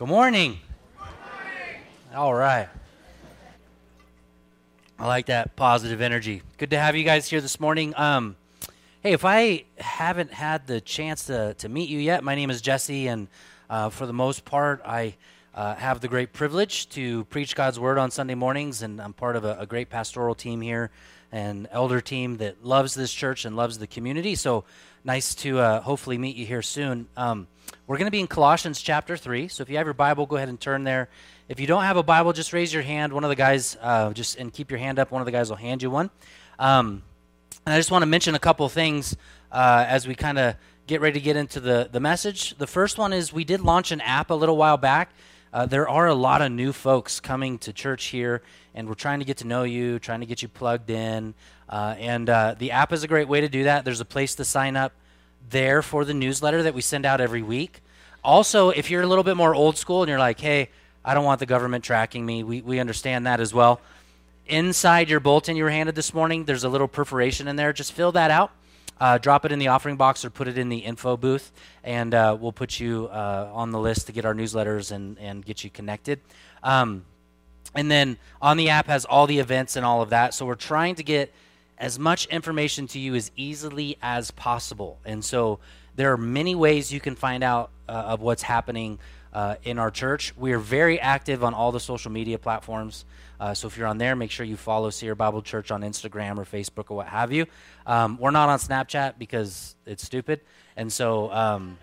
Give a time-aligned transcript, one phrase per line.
[0.00, 0.58] Good morning.
[2.14, 2.70] All right.
[4.98, 6.40] I like that positive energy.
[6.56, 7.92] Good to have you guys here this morning.
[7.98, 8.34] Um,
[9.02, 12.62] hey, if I haven't had the chance to, to meet you yet, my name is
[12.62, 13.28] Jesse, and
[13.68, 15.16] uh, for the most part, I
[15.54, 19.36] uh, have the great privilege to preach God's Word on Sunday mornings, and I'm part
[19.36, 20.90] of a, a great pastoral team here
[21.32, 24.34] and elder team that loves this church and loves the community.
[24.34, 24.64] So
[25.04, 27.08] nice to uh, hopefully meet you here soon.
[27.16, 27.46] Um,
[27.86, 29.48] we're going to be in Colossians chapter 3.
[29.48, 31.08] So if you have your Bible, go ahead and turn there.
[31.48, 33.12] If you don't have a Bible, just raise your hand.
[33.12, 35.10] One of the guys, uh, just and keep your hand up.
[35.10, 36.10] One of the guys will hand you one.
[36.58, 37.02] Um,
[37.66, 39.16] and I just want to mention a couple things
[39.50, 40.54] uh, as we kind of
[40.86, 42.56] get ready to get into the, the message.
[42.58, 45.12] The first one is we did launch an app a little while back.
[45.52, 48.40] Uh, there are a lot of new folks coming to church here,
[48.72, 51.34] and we're trying to get to know you, trying to get you plugged in.
[51.68, 53.84] Uh, and uh, the app is a great way to do that.
[53.84, 54.92] There's a place to sign up
[55.48, 57.82] there for the newsletter that we send out every week.
[58.22, 60.68] Also, if you're a little bit more old school and you're like, hey,
[61.04, 63.80] I don't want the government tracking me, we, we understand that as well.
[64.46, 67.72] Inside your bulletin you were handed this morning, there's a little perforation in there.
[67.72, 68.52] Just fill that out.
[69.00, 71.50] Uh, drop it in the offering box or put it in the info booth,
[71.82, 75.44] and uh, we'll put you uh, on the list to get our newsletters and, and
[75.44, 76.20] get you connected.
[76.62, 77.06] Um,
[77.74, 80.34] and then on the app has all the events and all of that.
[80.34, 81.32] So we're trying to get
[81.78, 84.98] as much information to you as easily as possible.
[85.04, 85.60] And so
[85.96, 88.98] there are many ways you can find out uh, of what's happening
[89.32, 90.34] uh, in our church.
[90.36, 93.04] We are very active on all the social media platforms.
[93.40, 96.36] Uh, so if you're on there, make sure you follow Sierra Bible Church on Instagram
[96.36, 97.46] or Facebook or what have you.
[97.86, 100.42] Um, we're not on Snapchat because it's stupid,
[100.76, 101.78] and so, um,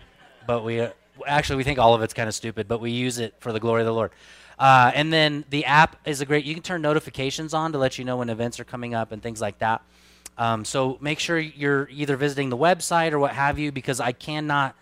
[0.46, 0.86] but we
[1.26, 3.58] actually we think all of it's kind of stupid, but we use it for the
[3.58, 4.12] glory of the Lord.
[4.56, 6.44] Uh, and then the app is a great.
[6.44, 9.20] You can turn notifications on to let you know when events are coming up and
[9.20, 9.82] things like that.
[10.36, 14.12] Um, so make sure you're either visiting the website or what have you, because I
[14.12, 14.76] cannot,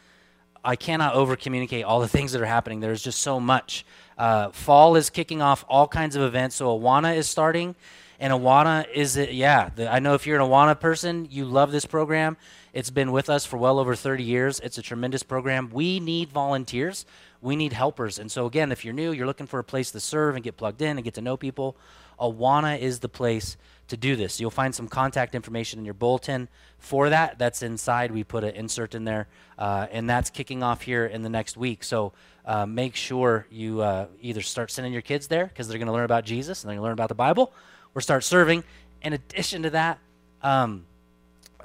[0.67, 2.81] I cannot over communicate all the things that are happening.
[2.81, 3.87] There's just so much.
[4.19, 6.57] Uh, fall is kicking off all kinds of events.
[6.57, 7.75] So Awana is starting,
[8.21, 9.33] and Awana is it?
[9.33, 12.37] Yeah, the, I know if you're an Awana person, you love this program.
[12.73, 14.61] It's been with us for well over 30 years.
[14.61, 15.71] It's a tremendous program.
[15.73, 17.07] We need volunteers
[17.41, 18.19] we need helpers.
[18.19, 20.57] And so, again, if you're new, you're looking for a place to serve and get
[20.57, 21.77] plugged in and get to know people,
[22.19, 23.57] Awana is the place
[23.89, 24.41] to do this.
[24.41, 26.49] You'll find some contact information in your bulletin
[26.79, 27.39] for that.
[27.39, 28.11] That's inside.
[28.11, 31.57] We put an insert in there, uh, and that's kicking off here in the next
[31.57, 31.85] week.
[31.85, 32.13] So
[32.45, 35.93] uh, make sure you uh, either start sending your kids there because they're going to
[35.93, 37.53] learn about Jesus and they're going to learn about the Bible,
[37.95, 38.65] or start serving.
[39.03, 39.99] In addition to that,
[40.43, 40.85] um,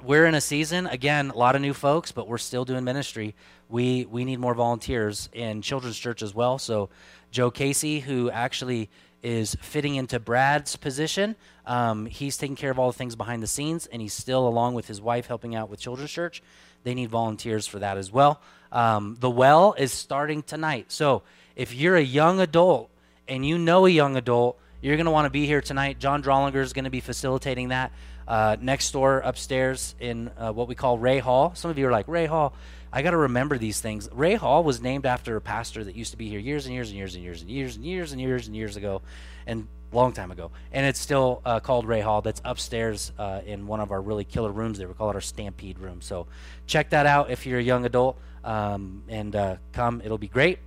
[0.04, 3.34] we're in a season again a lot of new folks but we're still doing ministry
[3.68, 6.88] we we need more volunteers in children's church as well so
[7.30, 8.90] joe casey who actually
[9.22, 11.36] is fitting into brad's position
[11.66, 14.74] um, he's taking care of all the things behind the scenes and he's still along
[14.74, 16.42] with his wife helping out with children's church
[16.84, 18.40] they need volunteers for that as well
[18.72, 21.22] um, the well is starting tonight so
[21.56, 22.90] if you're a young adult
[23.28, 26.22] and you know a young adult you're going to want to be here tonight john
[26.22, 27.92] drollinger is going to be facilitating that
[28.26, 31.54] uh, next door upstairs in uh, what we call Ray Hall.
[31.54, 32.54] Some of you are like, Ray Hall.
[32.92, 34.08] I got to remember these things.
[34.12, 36.90] Ray Hall was named after a pastor that used to be here years and years
[36.90, 39.02] and years and years and years and years and years and years ago,
[39.46, 39.66] and
[39.96, 40.50] long time ago.
[40.72, 42.22] And it's still uh, called Ray Hall.
[42.22, 44.88] That's upstairs uh, in one of our really killer rooms there.
[44.88, 46.00] We call it our Stampede room.
[46.00, 46.26] So
[46.66, 50.02] check that out if you're a young adult um, and uh, come.
[50.04, 50.58] It'll be great.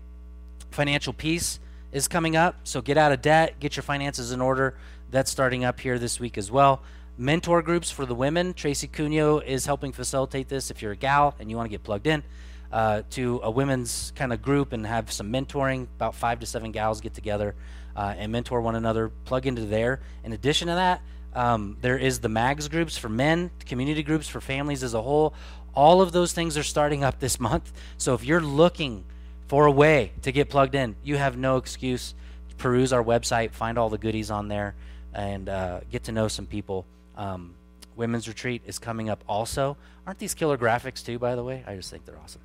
[0.72, 1.60] Financial peace
[1.92, 2.56] is coming up.
[2.64, 4.76] So get out of debt, get your finances in order.
[5.12, 6.82] That's starting up here this week as well
[7.18, 8.54] mentor groups for the women.
[8.54, 10.70] Tracy Cuneo is helping facilitate this.
[10.70, 12.24] If you're a gal and you want to get plugged in
[12.72, 16.72] uh, to a women's kind of group and have some mentoring, about five to seven
[16.72, 17.56] gals get together
[17.96, 20.00] uh, and mentor one another, plug into there.
[20.24, 21.02] In addition to that,
[21.34, 25.34] um, there is the MAGS groups for men, community groups for families as a whole.
[25.74, 27.72] All of those things are starting up this month.
[27.98, 29.04] So if you're looking
[29.48, 32.14] for a way to get plugged in, you have no excuse.
[32.58, 34.76] Peruse our website, find all the goodies on there,
[35.14, 36.86] and uh, get to know some people
[37.18, 37.54] um,
[37.96, 39.78] women's retreat is coming up also.
[40.06, 41.64] Aren't these killer graphics too, by the way?
[41.68, 42.42] I just think they're awesome.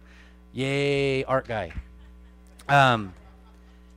[0.53, 1.73] Yay, art guy.
[2.69, 3.15] Um,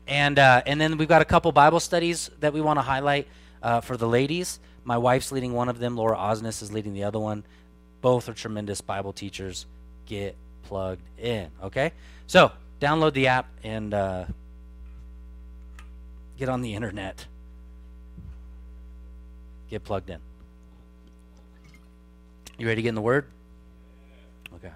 [0.07, 3.27] and uh, and then we've got a couple Bible studies that we want to highlight
[3.61, 4.59] uh, for the ladies.
[4.83, 5.95] My wife's leading one of them.
[5.95, 7.43] Laura Osnes is leading the other one.
[8.01, 9.65] Both are tremendous Bible teachers.
[10.05, 11.49] Get plugged in.
[11.63, 11.93] Okay,
[12.27, 12.51] so
[12.81, 14.25] download the app and uh,
[16.37, 17.25] get on the internet.
[19.69, 20.19] Get plugged in.
[22.57, 23.25] You ready to get in the Word?
[24.55, 24.71] Okay.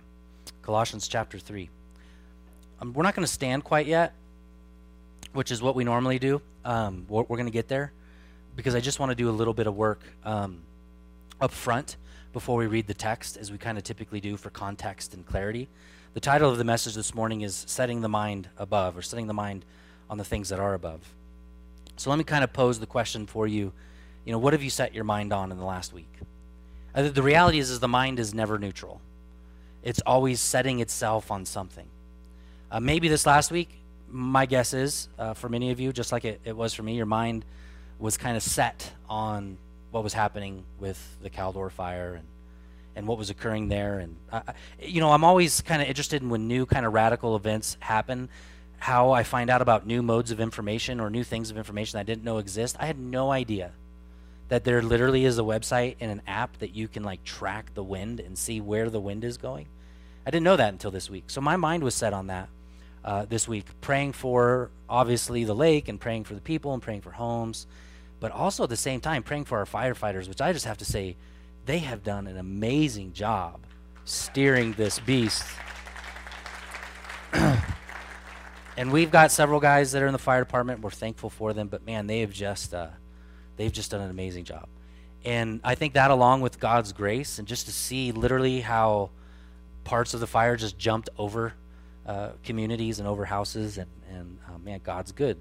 [0.62, 1.70] Colossians chapter 3.
[2.82, 4.14] Um, we're not going to stand quite yet,
[5.38, 6.42] which is what we normally do.
[6.66, 7.94] Um, we're, we're going to get there
[8.56, 10.64] because I just want to do a little bit of work um,
[11.40, 11.98] up front
[12.34, 15.68] before we read the text, as we kind of typically do for context and clarity.
[16.16, 19.34] The title of the message this morning is Setting the Mind Above, or Setting the
[19.36, 19.64] Mind
[20.10, 21.02] on the Things That Are Above.
[21.98, 23.74] So let me kind of pose the question for you.
[24.26, 26.12] You know, what have you set your mind on in the last week?
[26.96, 29.02] Uh, the reality is, is the mind is never neutral.
[29.84, 31.86] It's always setting itself on something.
[32.72, 36.26] Uh, maybe this last week, my guess is, uh, for many of you, just like
[36.26, 37.46] it, it was for me, your mind
[38.00, 39.58] was kind of set on
[39.92, 42.28] what was happening with the Caldor fire and
[42.96, 44.00] and what was occurring there.
[44.00, 44.42] And uh,
[44.82, 48.28] you know, I'm always kind of interested in when new kind of radical events happen,
[48.80, 52.04] how I find out about new modes of information or new things of information I
[52.04, 52.76] didn't know exist.
[52.80, 53.72] I had no idea
[54.50, 57.84] that there literally is a website and an app that you can like track the
[57.84, 59.68] wind and see where the wind is going.
[60.26, 61.26] I didn't know that until this week.
[61.28, 62.50] So my mind was set on that
[63.08, 67.00] uh, this week, praying for obviously the lake and praying for the people and praying
[67.00, 67.66] for homes,
[68.20, 70.86] but also at the same time praying for our firefighters, which I just have to
[70.86, 71.16] say
[71.66, 73.62] they have done an amazing job
[74.04, 75.46] steering this beast.
[77.34, 80.82] and we've got several guys that are in the fire department.
[80.82, 82.88] We're thankful for them, but man, they have just uh,
[83.56, 84.68] they've just done an amazing job.
[85.24, 89.12] And I think that, along with God's grace, and just to see literally how
[89.86, 91.54] parts of the fire just jumped over
[92.08, 95.38] uh, communities and over houses, and, and uh, man, God's good.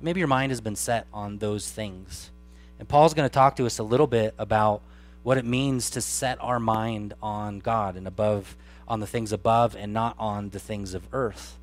[0.00, 2.30] Maybe your mind has been set on those things.
[2.78, 4.82] And Paul's going to talk to us a little bit about
[5.22, 8.56] what it means to set our mind on God and above
[8.86, 11.58] on the things above and not on the things of earth.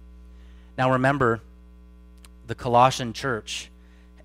[0.77, 1.41] Now remember,
[2.47, 3.69] the Colossian church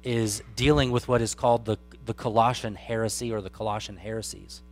[0.03, 1.77] is dealing with what is called the,
[2.07, 4.63] the Colossian heresy or the Colossian heresies.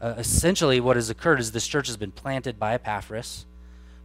[0.00, 3.46] Uh, essentially, what has occurred is this church has been planted by Epaphras,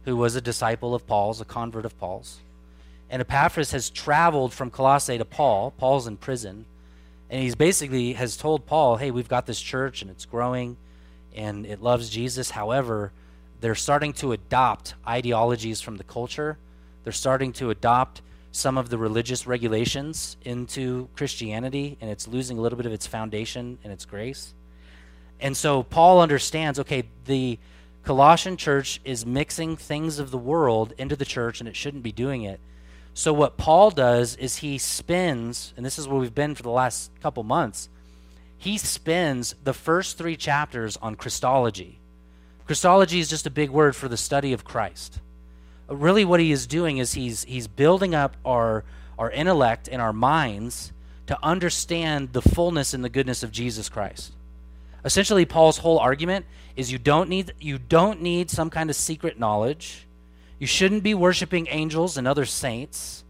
[0.04, 2.40] who was a disciple of Paul's, a convert of Paul's.
[3.10, 5.72] And Epaphras has traveled from Colossae to Paul.
[5.72, 6.66] Paul's in prison
[7.30, 10.76] and he's basically has told Paul, "Hey, we've got this church and it's growing
[11.34, 12.50] and it loves Jesus.
[12.50, 13.12] However,
[13.60, 16.58] they're starting to adopt ideologies from the culture.
[17.02, 18.22] They're starting to adopt
[18.52, 23.06] some of the religious regulations into Christianity and it's losing a little bit of its
[23.06, 24.54] foundation and its grace."
[25.40, 27.58] And so Paul understands, okay, the
[28.04, 32.12] Colossian church is mixing things of the world into the church and it shouldn't be
[32.12, 32.60] doing it.
[33.14, 36.70] So, what Paul does is he spends, and this is where we've been for the
[36.70, 37.88] last couple months,
[38.58, 42.00] he spends the first three chapters on Christology.
[42.66, 45.20] Christology is just a big word for the study of Christ.
[45.88, 48.84] Really, what he is doing is he's, he's building up our,
[49.18, 50.92] our intellect and our minds
[51.26, 54.32] to understand the fullness and the goodness of Jesus Christ.
[55.04, 56.46] Essentially, Paul's whole argument
[56.76, 60.04] is you don't need, you don't need some kind of secret knowledge
[60.58, 63.24] you shouldn't be worshiping angels and other saints.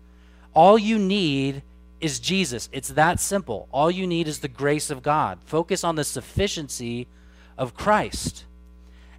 [0.54, 1.62] All you need
[2.00, 2.68] is Jesus.
[2.70, 3.68] It's that simple.
[3.72, 5.38] All you need is the grace of God.
[5.44, 7.08] Focus on the sufficiency
[7.56, 8.44] of Christ.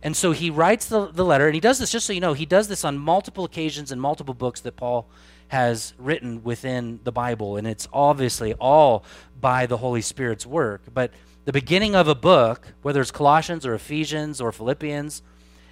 [0.04, 2.34] And so he writes the, the letter, and he does this, just so you know,
[2.34, 5.08] he does this on multiple occasions in multiple books that Paul
[5.48, 7.58] has written within the Bible.
[7.58, 9.04] And it's obviously all
[9.42, 10.84] by the Holy Spirit's work.
[10.94, 11.12] But
[11.46, 15.22] the beginning of a book, whether it's Colossians or Ephesians or Philippians,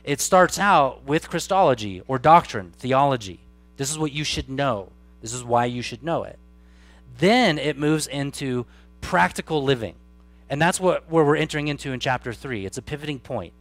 [0.04, 3.40] it starts out with Christology or doctrine, theology.
[3.78, 4.90] This is what you should know.
[5.22, 6.38] This is why you should know it.
[7.18, 8.66] Then it moves into
[9.02, 9.96] practical living.
[10.50, 12.66] And that's what where we're entering into in chapter 3.
[12.66, 13.54] It's a pivoting point.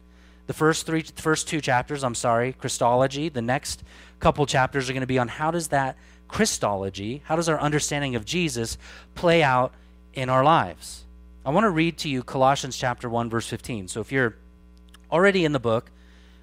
[0.45, 3.83] The first three first two chapters, I'm sorry, Christology, the next
[4.19, 8.15] couple chapters are going to be on how does that Christology, how does our understanding
[8.15, 8.77] of Jesus
[9.15, 9.73] play out
[10.13, 11.05] in our lives?
[11.45, 13.89] I want to read to you Colossians chapter 1 verse 15.
[13.89, 14.35] So if you're
[15.11, 15.91] already in the book,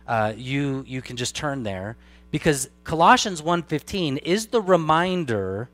[0.07, 1.97] uh, you you can just turn there
[2.31, 5.71] because Colossians 1:15 is the reminder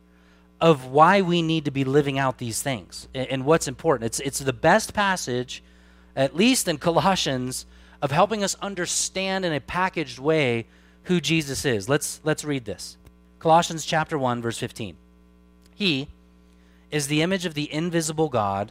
[0.60, 4.06] of why we need to be living out these things and, and what's important.
[4.06, 5.62] It's it's the best passage,
[6.14, 7.66] at least in Colossians,
[8.00, 10.66] of helping us understand in a packaged way
[11.04, 11.88] who Jesus is.
[11.88, 12.96] Let's let's read this.
[13.40, 14.96] Colossians chapter 1 verse 15.
[15.74, 16.08] He
[16.90, 18.70] is the image of the invisible God,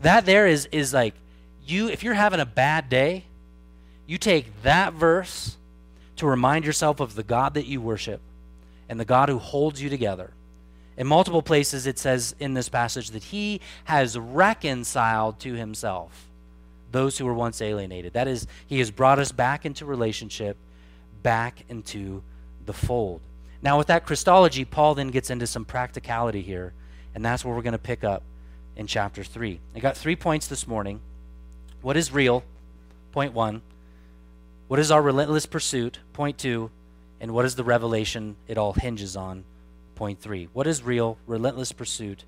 [0.00, 1.14] That there is is like
[1.66, 3.24] you if you're having a bad day,
[4.06, 5.56] you take that verse
[6.16, 8.20] to remind yourself of the God that you worship
[8.88, 10.32] and the God who holds you together.
[10.96, 16.28] In multiple places it says in this passage that he has reconciled to himself
[16.92, 18.12] those who were once alienated.
[18.14, 20.56] That is he has brought us back into relationship,
[21.22, 22.22] back into
[22.66, 23.20] the fold.
[23.62, 26.72] Now, with that Christology, Paul then gets into some practicality here,
[27.14, 28.22] and that's where we're going to pick up
[28.80, 29.60] in chapter 3.
[29.76, 31.02] I got three points this morning.
[31.82, 32.42] What is real?
[33.12, 33.60] Point one.
[34.68, 35.98] What is our relentless pursuit?
[36.14, 36.70] Point two.
[37.20, 39.44] And what is the revelation it all hinges on?
[39.96, 40.48] Point three.
[40.54, 42.24] What is real, relentless pursuit,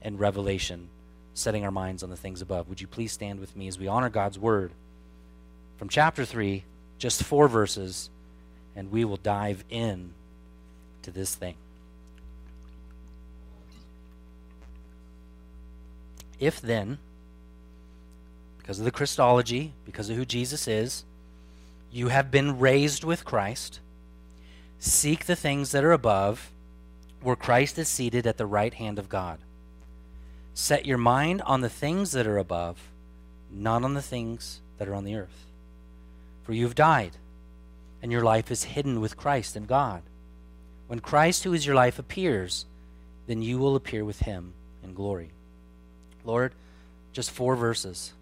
[0.00, 0.90] and revelation?
[1.34, 2.68] Setting our minds on the things above.
[2.68, 4.70] Would you please stand with me as we honor God's word?
[5.76, 6.62] From chapter 3,
[6.98, 8.10] just four verses,
[8.76, 10.14] and we will dive in
[11.02, 11.56] to this thing.
[16.38, 16.98] If then,
[18.58, 21.04] because of the Christology, because of who Jesus is,
[21.90, 23.80] you have been raised with Christ,
[24.78, 26.50] seek the things that are above,
[27.22, 29.38] where Christ is seated at the right hand of God.
[30.52, 32.76] Set your mind on the things that are above,
[33.50, 35.46] not on the things that are on the earth.
[36.42, 37.12] For you have died,
[38.02, 40.02] and your life is hidden with Christ in God.
[40.86, 42.66] When Christ, who is your life, appears,
[43.26, 44.52] then you will appear with him
[44.84, 45.30] in glory.
[46.26, 46.52] Lord,
[47.12, 48.12] just four verses.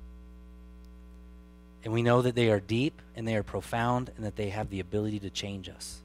[1.82, 4.70] And we know that they are deep and they are profound and that they have
[4.70, 6.00] the ability to change us.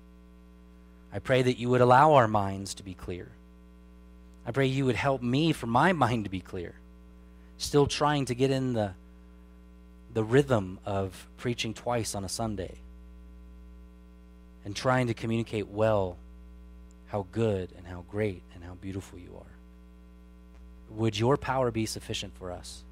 [1.13, 3.29] I pray that you would allow our minds to be clear.
[4.45, 6.73] I pray you would help me for my mind to be clear.
[7.57, 8.93] Still trying to get in the,
[10.13, 12.75] the rhythm of preaching twice on a Sunday
[14.65, 16.17] and trying to communicate well
[17.07, 19.58] how good and how great and how beautiful you are.
[20.91, 22.83] Would your power be sufficient for us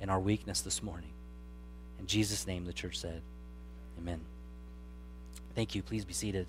[0.00, 1.10] in our weakness this morning?
[1.98, 3.22] In Jesus' name, the church said,
[3.98, 4.20] Amen.
[5.54, 5.82] Thank you.
[5.82, 6.46] Please be seated.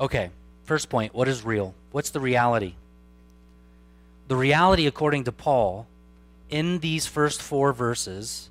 [0.00, 0.30] Okay,
[0.64, 1.74] first point what is real?
[1.92, 2.74] What's the reality?
[4.26, 5.86] The reality, according to Paul,
[6.50, 8.50] in these first four verses,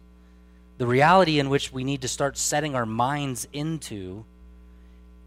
[0.78, 4.26] the reality in which we need to start setting our minds into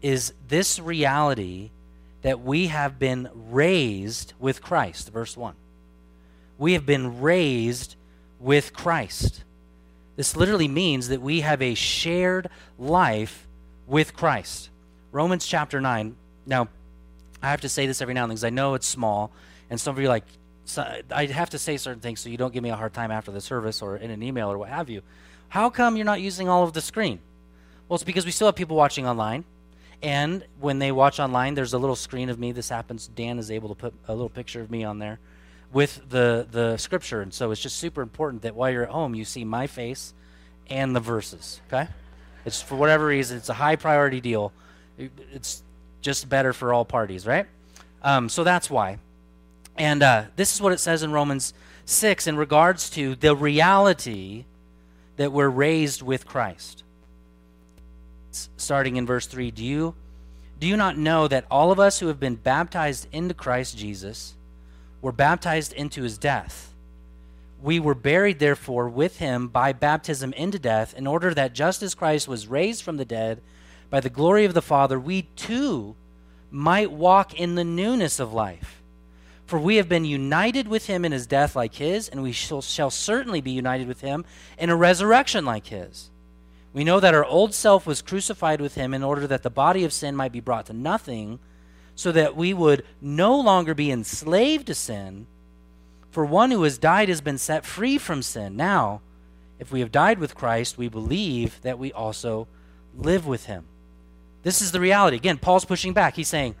[0.01, 1.71] is this reality
[2.27, 5.11] that we have been raised with Christ.
[5.11, 5.55] Verse 1.
[6.57, 7.95] We have been raised
[8.39, 9.43] with Christ.
[10.17, 13.47] This literally means that we have a shared life
[13.87, 14.69] with Christ.
[15.11, 16.15] Romans chapter 9.
[16.45, 16.67] Now,
[17.41, 19.31] I have to say this every now and then because I know it's small,
[19.69, 20.25] and some of you like,
[20.65, 23.11] so I have to say certain things so you don't give me a hard time
[23.11, 25.01] after the service or in an email or what have you.
[25.49, 27.19] How come you're not using all of the screen?
[27.87, 29.45] Well, it's because we still have people watching online.
[30.01, 32.51] And when they watch online, there's a little screen of me.
[32.51, 33.07] This happens.
[33.07, 35.19] Dan is able to put a little picture of me on there
[35.73, 37.21] with the, the scripture.
[37.21, 40.13] And so it's just super important that while you're at home, you see my face
[40.69, 41.61] and the verses.
[41.67, 41.87] Okay?
[42.45, 44.53] It's for whatever reason, it's a high priority deal.
[44.97, 45.63] It's
[46.01, 47.47] just better for all parties, right?
[48.03, 48.99] Um, so that's why.
[49.75, 51.53] And uh, this is what it says in Romans
[51.85, 54.45] 6 in regards to the reality
[55.17, 56.83] that we're raised with Christ
[58.31, 59.95] starting in verse 3 do you
[60.59, 64.33] do you not know that all of us who have been baptized into Christ Jesus
[65.01, 66.73] were baptized into his death?
[67.61, 71.95] We were buried therefore with him by baptism into death in order that just as
[71.95, 73.41] Christ was raised from the dead
[73.89, 75.95] by the glory of the Father we too
[76.49, 78.81] might walk in the newness of life.
[79.45, 82.61] For we have been united with him in his death like his and we shall,
[82.61, 84.25] shall certainly be united with him
[84.57, 86.09] in a resurrection like his
[86.77, 89.83] we know that our old self was crucified with him in order that the body
[89.83, 91.39] of sin might be brought to nothing,
[91.95, 95.25] so that we would no longer be enslaved to sin.
[96.11, 98.55] For one who has died has been set free from sin.
[98.55, 99.01] Now,
[99.57, 102.47] if we have died with Christ, we believe that we also
[102.95, 103.65] live with him.
[104.43, 105.17] This is the reality.
[105.17, 106.15] Again, Paul's pushing back.
[106.15, 106.53] He's saying,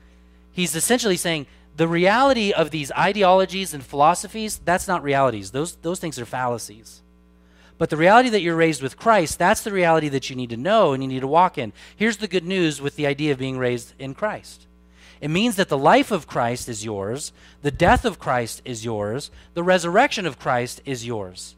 [0.51, 1.45] he's essentially saying,
[1.75, 5.51] the reality of these ideologies and philosophies, that's not realities.
[5.51, 7.03] Those, those things are fallacies.
[7.77, 10.57] But the reality that you're raised with Christ, that's the reality that you need to
[10.57, 11.73] know and you need to walk in.
[11.95, 14.67] Here's the good news with the idea of being raised in Christ
[15.19, 17.31] it means that the life of Christ is yours,
[17.61, 21.55] the death of Christ is yours, the resurrection of Christ is yours.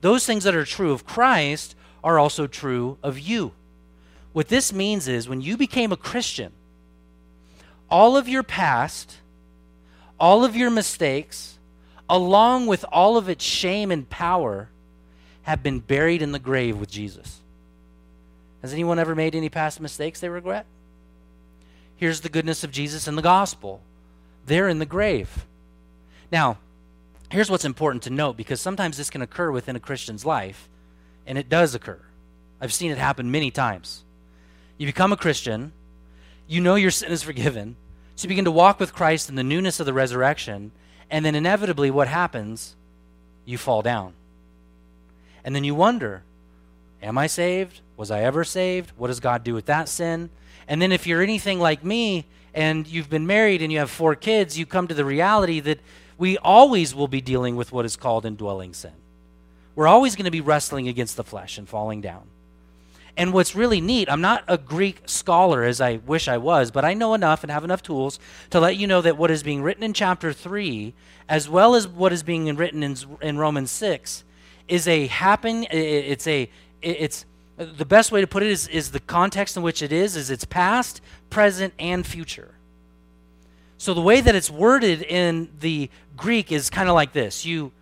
[0.00, 3.52] Those things that are true of Christ are also true of you.
[4.32, 6.52] What this means is when you became a Christian,
[7.90, 9.16] all of your past,
[10.18, 11.58] all of your mistakes,
[12.08, 14.70] along with all of its shame and power,
[15.42, 17.40] have been buried in the grave with Jesus.
[18.62, 20.66] Has anyone ever made any past mistakes they regret?
[22.00, 23.82] here's the goodness of Jesus in the gospel.
[24.46, 25.46] They're in the grave.
[26.32, 26.56] Now,
[27.30, 30.70] here's what's important to note because sometimes this can occur within a Christian's life,
[31.26, 32.00] and it does occur.
[32.58, 34.02] I've seen it happen many times.
[34.78, 35.72] You become a Christian,
[36.48, 37.76] you know your sin is forgiven,
[38.16, 40.72] so you begin to walk with Christ in the newness of the resurrection,
[41.10, 42.76] and then inevitably what happens?
[43.44, 44.14] You fall down.
[45.44, 46.22] And then you wonder,
[47.02, 47.80] am I saved?
[47.96, 48.92] Was I ever saved?
[48.96, 50.30] What does God do with that sin?
[50.68, 54.14] And then if you're anything like me and you've been married and you have four
[54.14, 55.80] kids, you come to the reality that
[56.18, 58.92] we always will be dealing with what is called indwelling sin.
[59.74, 62.24] We're always going to be wrestling against the flesh and falling down.
[63.16, 66.84] And what's really neat, I'm not a Greek scholar as I wish I was, but
[66.84, 68.18] I know enough and have enough tools
[68.50, 70.94] to let you know that what is being written in chapter 3,
[71.28, 74.24] as well as what is being written in, in Romans 6,
[74.70, 76.48] is a happen, it's a,
[76.80, 80.16] it's, the best way to put it is, is the context in which it is,
[80.16, 82.54] is it's past, present, and future.
[83.76, 87.44] So the way that it's worded in the Greek is kind of like this.
[87.44, 87.72] You,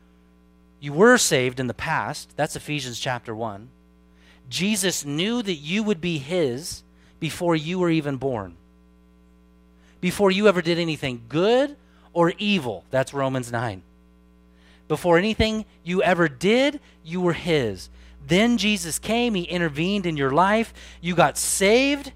[0.80, 2.36] you were saved in the past.
[2.36, 3.68] That's Ephesians chapter 1.
[4.48, 6.82] Jesus knew that you would be his
[7.20, 8.56] before you were even born.
[10.00, 11.76] Before you ever did anything good
[12.12, 12.84] or evil.
[12.90, 13.82] That's Romans 9.
[14.88, 17.90] Before anything you ever did, you were his.
[18.26, 22.12] Then Jesus came, he intervened in your life, you got saved,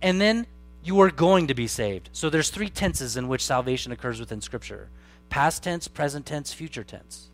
[0.00, 0.46] and then
[0.82, 2.10] you are going to be saved.
[2.12, 4.88] So there's three tenses in which salvation occurs within scripture.
[5.28, 7.29] Past tense, present tense, future tense.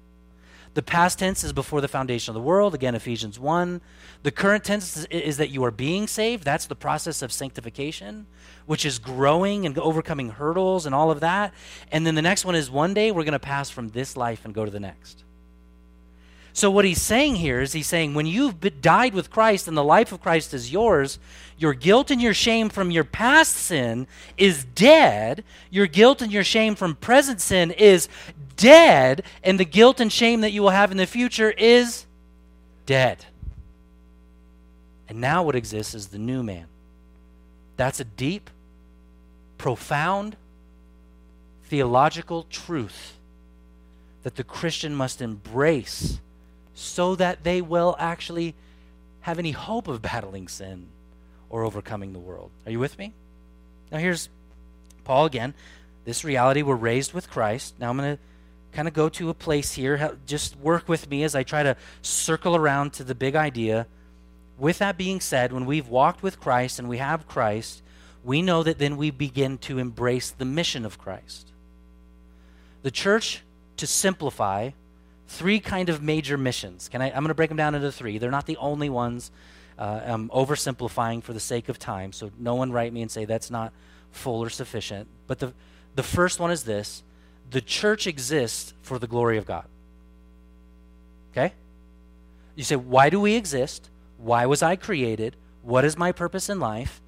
[0.76, 3.80] The past tense is before the foundation of the world, again, Ephesians 1.
[4.24, 6.44] The current tense is, that you are being saved.
[6.44, 8.26] That's the process of sanctification,
[8.66, 11.54] which is growing and overcoming hurdles and all of that.
[11.90, 14.44] And then the next one is one day we're going to pass from this life
[14.44, 15.24] and go to the next.
[16.56, 19.84] So, what he's saying here is he's saying when you've died with Christ and the
[19.84, 21.18] life of Christ is yours,
[21.58, 24.06] your guilt and your shame from your past sin
[24.38, 25.44] is dead.
[25.70, 28.08] Your guilt and your shame from present sin is
[28.56, 29.22] dead.
[29.42, 32.06] And the guilt and shame that you will have in the future is
[32.86, 33.26] dead.
[35.10, 36.68] And now what exists is the new man.
[37.76, 38.48] That's a deep,
[39.58, 40.38] profound,
[41.64, 43.18] theological truth
[44.22, 46.18] that the Christian must embrace
[46.76, 48.54] so that they will actually
[49.22, 50.86] have any hope of battling sin
[51.48, 52.50] or overcoming the world.
[52.66, 53.14] Are you with me?
[53.90, 54.28] Now, here's
[55.02, 55.54] Paul again.
[56.04, 57.74] This reality, we're raised with Christ.
[57.80, 58.22] Now, I'm going to
[58.72, 60.16] kind of go to a place here.
[60.26, 63.86] Just work with me as I try to circle around to the big idea.
[64.58, 67.82] With that being said, when we've walked with Christ and we have Christ,
[68.22, 71.52] we know that then we begin to embrace the mission of Christ.
[72.82, 73.42] The church,
[73.78, 74.70] to simplify,
[75.28, 76.88] three kind of major missions.
[76.88, 78.18] Can I, I'm going to break them down into three.
[78.18, 79.30] They're not the only ones.
[79.78, 83.24] Uh, I'm oversimplifying for the sake of time, so no one write me and say
[83.24, 83.72] that's not
[84.10, 85.08] full or sufficient.
[85.26, 85.52] But the,
[85.94, 87.02] the first one is this
[87.50, 89.66] the church exists for the glory of God.
[91.32, 91.52] Okay?
[92.54, 93.90] You say, why do we exist?
[94.18, 95.36] Why was I created?
[95.62, 97.00] What is my purpose in life?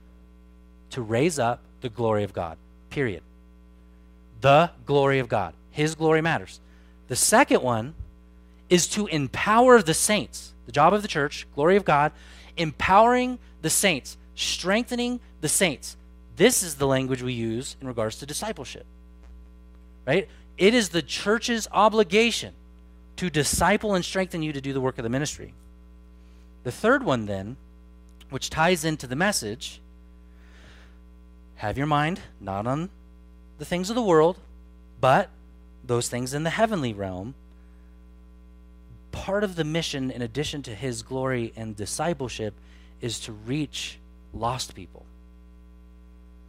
[0.91, 2.59] To raise up the glory of God.
[2.91, 3.23] Period.
[4.41, 5.55] The glory of God.
[5.71, 6.61] His glory matters.
[7.09, 7.95] The second one
[8.69, 10.53] is to empower the saints.
[10.67, 12.13] The job of the church, glory of God,
[12.57, 15.97] empowering the saints, strengthening the saints.
[16.37, 18.87] This is the language we use in regards to discipleship.
[20.07, 20.29] Right?
[20.57, 22.55] It is the church's obligation
[23.17, 25.55] to disciple and strengthen you to do the work of the ministry.
[26.65, 27.57] The third one, then,
[28.31, 29.81] which ties into the message,
[31.57, 32.91] have your mind not on
[33.59, 34.39] the things of the world,
[35.01, 35.31] but
[35.83, 37.35] those things in the heavenly realm
[39.13, 42.55] part of the mission, in addition to his glory and discipleship,
[43.01, 43.99] is to reach
[44.33, 45.05] lost people,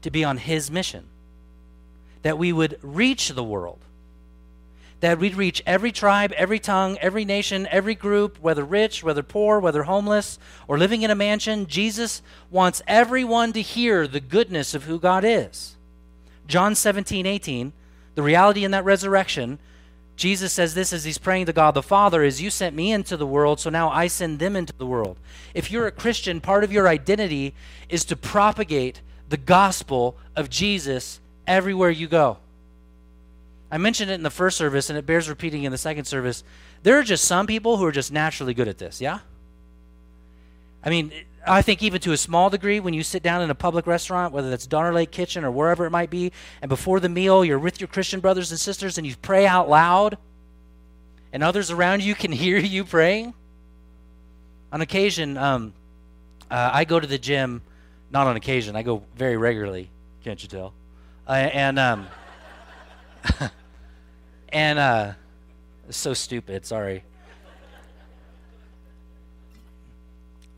[0.02, 1.06] to be on his mission.
[2.22, 3.80] That we would reach the world,
[5.00, 9.60] that we'd reach every tribe, every tongue, every nation, every group, whether rich, whether poor,
[9.60, 11.66] whether homeless, or living in a mansion.
[11.66, 15.78] Jesus wants everyone to hear the goodness of who God is.
[16.48, 17.72] John 17, 18,
[18.16, 19.60] the reality in that resurrection
[20.20, 23.16] Jesus says this as he's praying to God the Father is you sent me into
[23.16, 25.18] the world, so now I send them into the world.
[25.54, 27.54] If you're a Christian, part of your identity
[27.88, 32.38] is to propagate the gospel of Jesus everywhere you go.
[33.72, 36.44] I mentioned it in the first service and it bears repeating in the second service.
[36.84, 39.20] There are just some people who are just naturally good at this, yeah?
[40.84, 41.14] I mean,
[41.48, 44.34] I think even to a small degree, when you sit down in a public restaurant,
[44.34, 47.60] whether that's Donner Lake Kitchen or wherever it might be, and before the meal you're
[47.60, 50.18] with your Christian brothers and sisters and you pray out loud,
[51.32, 53.34] and others around you can hear you praying.
[54.72, 55.74] On occasion, um,
[56.52, 57.62] uh, I go to the gym,
[58.12, 59.90] not on occasion, I go very regularly.
[60.24, 60.74] Can't you tell?
[61.28, 62.08] Uh, and um,
[64.50, 65.14] and uh,
[65.90, 66.66] so stupid.
[66.66, 67.04] Sorry.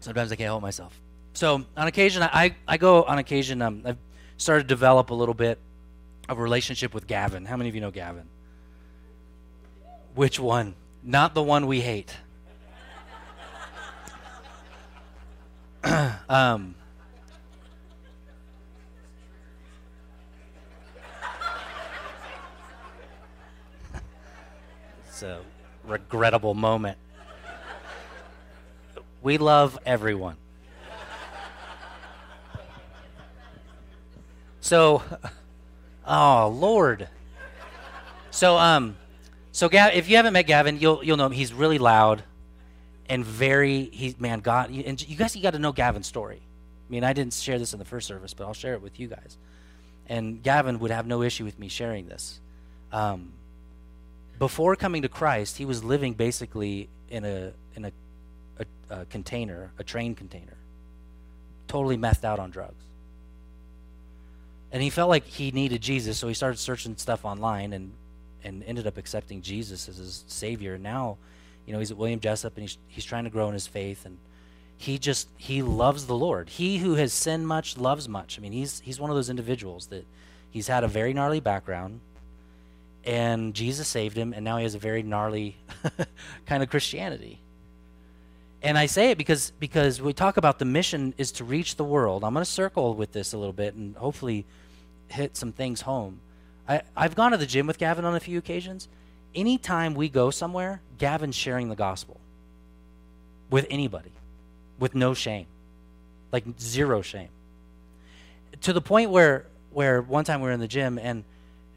[0.01, 0.99] Sometimes I can't help myself.
[1.33, 3.61] So on occasion, I, I go on occasion.
[3.61, 3.99] Um, I've
[4.37, 5.59] started to develop a little bit
[6.27, 7.45] of a relationship with Gavin.
[7.45, 8.27] How many of you know Gavin?
[10.15, 10.73] Which one?
[11.03, 12.17] Not the one we hate.
[16.29, 16.73] um,
[25.07, 25.41] it's a
[25.85, 26.97] regrettable moment.
[29.21, 30.37] We love everyone.
[34.61, 35.03] So,
[36.05, 37.09] oh Lord.
[38.31, 38.95] So um,
[39.51, 41.33] so Gav, if you haven't met Gavin, you'll you'll know him.
[41.33, 42.23] He's really loud,
[43.09, 44.69] and very he's man God.
[44.69, 46.41] And you guys, you got to know Gavin's story.
[46.41, 48.99] I mean, I didn't share this in the first service, but I'll share it with
[48.99, 49.37] you guys.
[50.07, 52.39] And Gavin would have no issue with me sharing this.
[52.91, 53.33] Um,
[54.39, 57.91] before coming to Christ, he was living basically in a in a,
[58.59, 60.57] a, a container, a train container,
[61.67, 62.83] totally methed out on drugs
[64.71, 67.93] and he felt like he needed Jesus, so he started searching stuff online and
[68.43, 70.75] and ended up accepting Jesus as his savior.
[70.79, 71.17] Now,
[71.67, 74.05] you know, he's at William Jessup and he's he's trying to grow in his faith
[74.05, 74.17] and
[74.77, 76.49] he just he loves the Lord.
[76.49, 78.39] He who has sinned much loves much.
[78.39, 80.05] I mean, he's he's one of those individuals that
[80.49, 81.99] he's had a very gnarly background
[83.03, 85.57] and Jesus saved him and now he has a very gnarly
[86.45, 87.40] kind of Christianity.
[88.63, 91.83] And I say it because because we talk about the mission is to reach the
[91.83, 92.23] world.
[92.23, 94.45] I'm going to circle with this a little bit and hopefully
[95.07, 96.19] hit some things home.
[96.67, 98.87] I, I've gone to the gym with Gavin on a few occasions.
[99.33, 102.19] Anytime we go somewhere, Gavin's sharing the gospel
[103.49, 104.11] with anybody,
[104.77, 105.47] with no shame,
[106.31, 107.29] like zero shame.
[108.61, 111.23] To the point where where one time we were in the gym and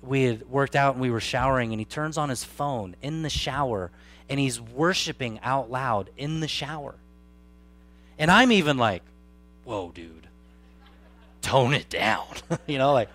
[0.07, 3.23] we had worked out and we were showering and he turns on his phone in
[3.23, 3.90] the shower
[4.29, 6.95] and he's worshiping out loud in the shower.
[8.19, 9.03] And I'm even like,
[9.64, 10.29] whoa, dude,
[11.43, 12.27] tone it down.
[12.67, 13.09] you know, like,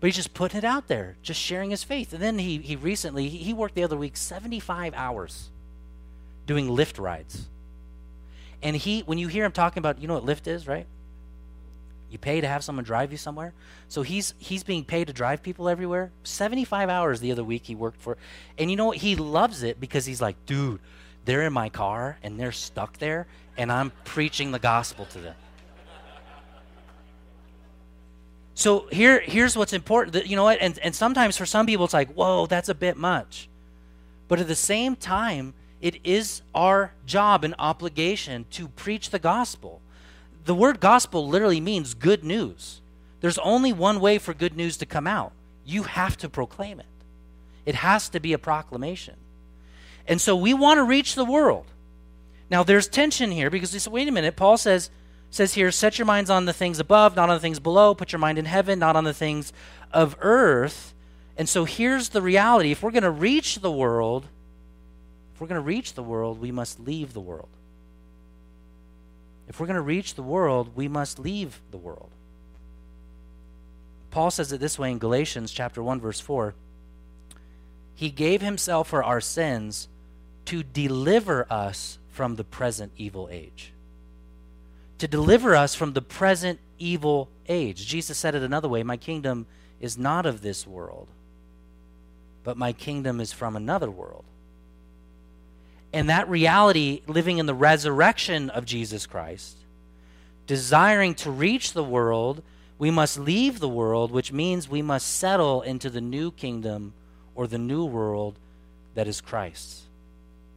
[0.00, 2.12] but he's just putting it out there, just sharing his faith.
[2.12, 5.50] And then he, he recently, he worked the other week 75 hours
[6.46, 7.48] doing Lyft rides.
[8.62, 10.86] And he, when you hear him talking about, you know what Lyft is, right?
[12.10, 13.52] You pay to have someone drive you somewhere.
[13.88, 16.10] So he's he's being paid to drive people everywhere.
[16.24, 18.16] 75 hours the other week he worked for.
[18.58, 18.98] And you know what?
[18.98, 20.80] He loves it because he's like, dude,
[21.24, 25.34] they're in my car and they're stuck there and I'm preaching the gospel to them.
[28.54, 30.26] So here, here's what's important.
[30.26, 30.58] You know what?
[30.60, 33.48] And, and sometimes for some people, it's like, whoa, that's a bit much.
[34.28, 39.80] But at the same time, it is our job and obligation to preach the gospel.
[40.44, 42.80] The word gospel literally means good news.
[43.20, 45.32] There's only one way for good news to come out
[45.70, 46.86] you have to proclaim it,
[47.64, 49.16] it has to be a proclamation.
[50.06, 51.66] And so we want to reach the world.
[52.50, 54.90] Now, there's tension here because we say, wait a minute, Paul says,
[55.30, 57.94] says here, set your minds on the things above, not on the things below.
[57.94, 59.52] Put your mind in heaven, not on the things
[59.92, 60.94] of earth.
[61.36, 64.26] And so here's the reality if we're going to reach the world,
[65.32, 67.50] if we're going to reach the world, we must leave the world.
[69.50, 72.08] If we're going to reach the world, we must leave the world.
[74.10, 76.54] Paul says it this way in Galatians chapter 1 verse 4.
[77.94, 79.88] He gave himself for our sins
[80.46, 83.74] to deliver us from the present evil age
[85.00, 87.86] to deliver us from the present evil age.
[87.86, 89.46] Jesus said it another way My kingdom
[89.80, 91.08] is not of this world,
[92.44, 94.24] but my kingdom is from another world.
[95.92, 99.56] And that reality, living in the resurrection of Jesus Christ,
[100.46, 102.42] desiring to reach the world,
[102.78, 106.94] we must leave the world, which means we must settle into the new kingdom
[107.34, 108.38] or the new world
[108.94, 109.82] that is Christ.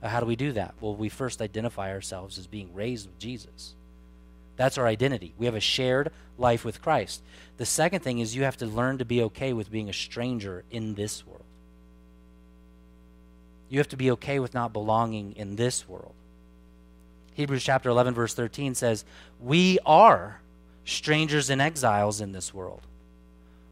[0.01, 0.75] How do we do that?
[0.81, 3.73] Well, we first identify ourselves as being raised with Jesus.
[4.55, 5.33] That's our identity.
[5.37, 7.23] We have a shared life with Christ.
[7.57, 10.63] The second thing is you have to learn to be okay with being a stranger
[10.69, 11.42] in this world.
[13.73, 16.13] You have to be okay with not belonging in this world.
[17.33, 19.03] Hebrews chapter 11 verse 13 says,
[19.39, 20.41] "We are
[20.85, 22.81] strangers and exiles in this world.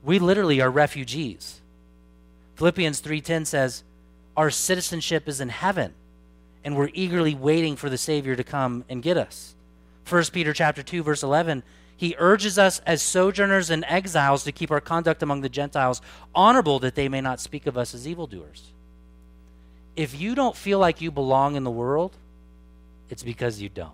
[0.03, 1.61] We literally are refugees."
[2.55, 3.83] Philippians 3:10 says,
[4.35, 5.93] "Our citizenship is in heaven,
[6.63, 9.53] and we're eagerly waiting for the Savior to come and get us."
[10.03, 11.61] 1 Peter chapter 2 verse 11
[11.95, 16.01] he urges us as sojourners and exiles to keep our conduct among the Gentiles
[16.33, 18.73] honorable that they may not speak of us as evildoers.
[20.01, 22.11] If you don't feel like you belong in the world,
[23.11, 23.93] it's because you don't.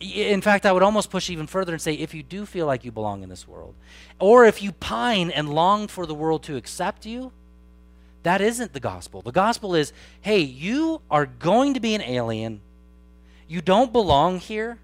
[0.00, 2.86] in fact, I would almost push even further and say if you do feel like
[2.86, 3.74] you belong in this world,
[4.18, 7.32] or if you pine and long for the world to accept you,
[8.22, 9.20] that isn't the gospel.
[9.20, 12.62] The gospel is hey, you are going to be an alien.
[13.46, 14.78] You don't belong here.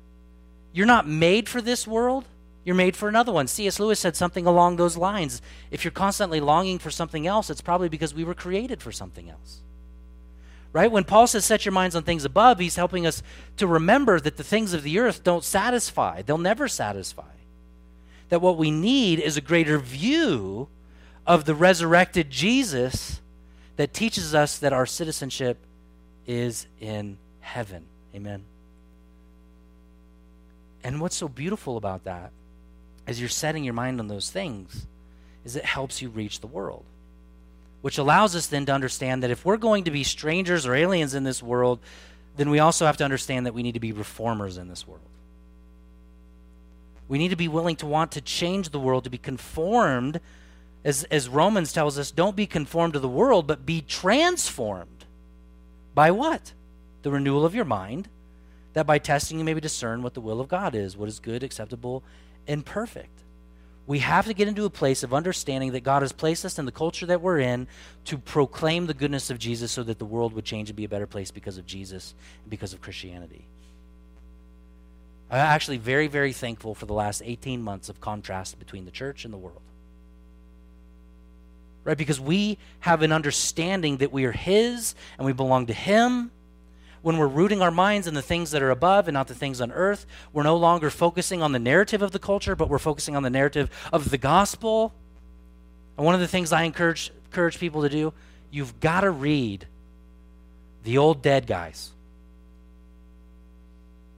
[0.74, 2.26] You're not made for this world.
[2.64, 3.48] You're made for another one.
[3.48, 3.80] C.S.
[3.80, 5.42] Lewis said something along those lines.
[5.70, 9.28] If you're constantly longing for something else, it's probably because we were created for something
[9.28, 9.62] else
[10.72, 10.90] right?
[10.90, 13.22] When Paul says set your minds on things above, he's helping us
[13.58, 17.24] to remember that the things of the earth don't satisfy, they'll never satisfy.
[18.30, 20.68] That what we need is a greater view
[21.26, 23.20] of the resurrected Jesus
[23.76, 25.58] that teaches us that our citizenship
[26.26, 27.84] is in heaven.
[28.14, 28.44] Amen.
[30.82, 32.32] And what's so beautiful about that,
[33.06, 34.86] as you're setting your mind on those things,
[35.44, 36.84] is it helps you reach the world
[37.82, 41.14] which allows us then to understand that if we're going to be strangers or aliens
[41.14, 41.80] in this world,
[42.36, 45.02] then we also have to understand that we need to be reformers in this world.
[47.08, 50.20] We need to be willing to want to change the world, to be conformed,
[50.84, 55.04] as, as Romans tells us, don't be conformed to the world, but be transformed.
[55.94, 56.52] By what?
[57.02, 58.08] The renewal of your mind,
[58.74, 61.18] that by testing you may be discern what the will of God is, what is
[61.18, 62.04] good, acceptable,
[62.46, 63.08] and perfect.
[63.86, 66.66] We have to get into a place of understanding that God has placed us in
[66.66, 67.66] the culture that we're in
[68.04, 70.88] to proclaim the goodness of Jesus so that the world would change and be a
[70.88, 73.44] better place because of Jesus and because of Christianity.
[75.30, 79.24] I'm actually very, very thankful for the last 18 months of contrast between the church
[79.24, 79.62] and the world.
[81.84, 81.98] Right?
[81.98, 86.30] Because we have an understanding that we are His and we belong to Him
[87.02, 89.60] when we're rooting our minds in the things that are above and not the things
[89.60, 93.16] on earth, we're no longer focusing on the narrative of the culture, but we're focusing
[93.16, 94.94] on the narrative of the gospel.
[95.96, 98.12] And one of the things I encourage, encourage people to do,
[98.50, 99.66] you've got to read
[100.84, 101.90] the old dead guys.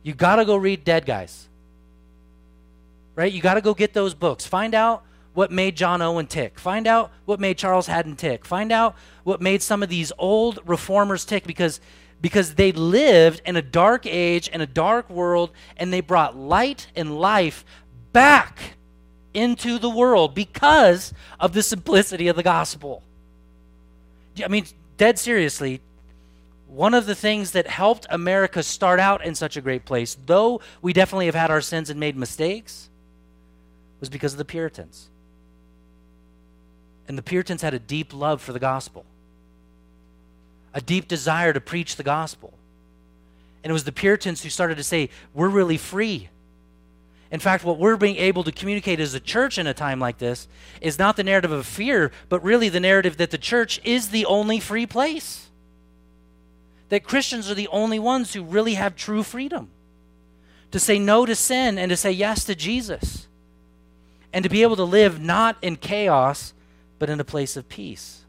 [0.02, 1.48] You got to go read dead guys.
[3.16, 3.32] Right?
[3.32, 4.46] You got to go get those books.
[4.46, 6.58] Find out what made John Owen tick.
[6.58, 8.44] Find out what made Charles Haddon tick.
[8.44, 8.94] Find out
[9.24, 11.80] what made some of these old reformers tick because
[12.24, 16.87] because they lived in a dark age and a dark world and they brought light
[16.96, 17.66] and life
[18.14, 18.78] back
[19.34, 23.02] into the world because of the simplicity of the gospel.
[24.42, 24.64] I mean,
[24.96, 25.82] dead seriously,
[26.66, 30.62] one of the things that helped America start out in such a great place, though
[30.80, 32.88] we definitely have had our sins and made mistakes,
[34.00, 35.10] was because of the Puritans.
[37.06, 39.04] And the Puritans had a deep love for the gospel
[40.74, 42.52] a deep desire to preach the gospel.
[43.62, 46.28] And it was the Puritans who started to say, We're really free.
[47.30, 50.18] In fact, what we're being able to communicate as a church in a time like
[50.18, 50.46] this
[50.80, 54.26] is not the narrative of fear, but really the narrative that the church is the
[54.26, 55.48] only free place.
[56.90, 59.70] That Christians are the only ones who really have true freedom
[60.70, 63.26] to say no to sin and to say yes to Jesus.
[64.32, 66.52] And to be able to live not in chaos,
[66.98, 68.24] but in a place of peace.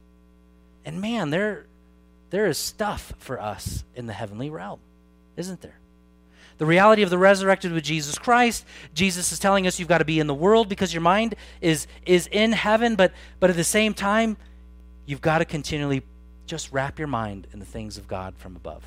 [0.85, 1.65] And man, there,
[2.35, 4.81] there is stuff for us in the heavenly realm,
[5.37, 5.79] isn't there?
[6.57, 10.05] The reality of the resurrected with Jesus Christ, Jesus is telling us you've got to
[10.05, 13.63] be in the world because your mind is is in heaven, but but at the
[13.63, 14.35] same time,
[15.05, 16.03] you've got to continually
[16.45, 18.83] just wrap your mind in the things of God from above.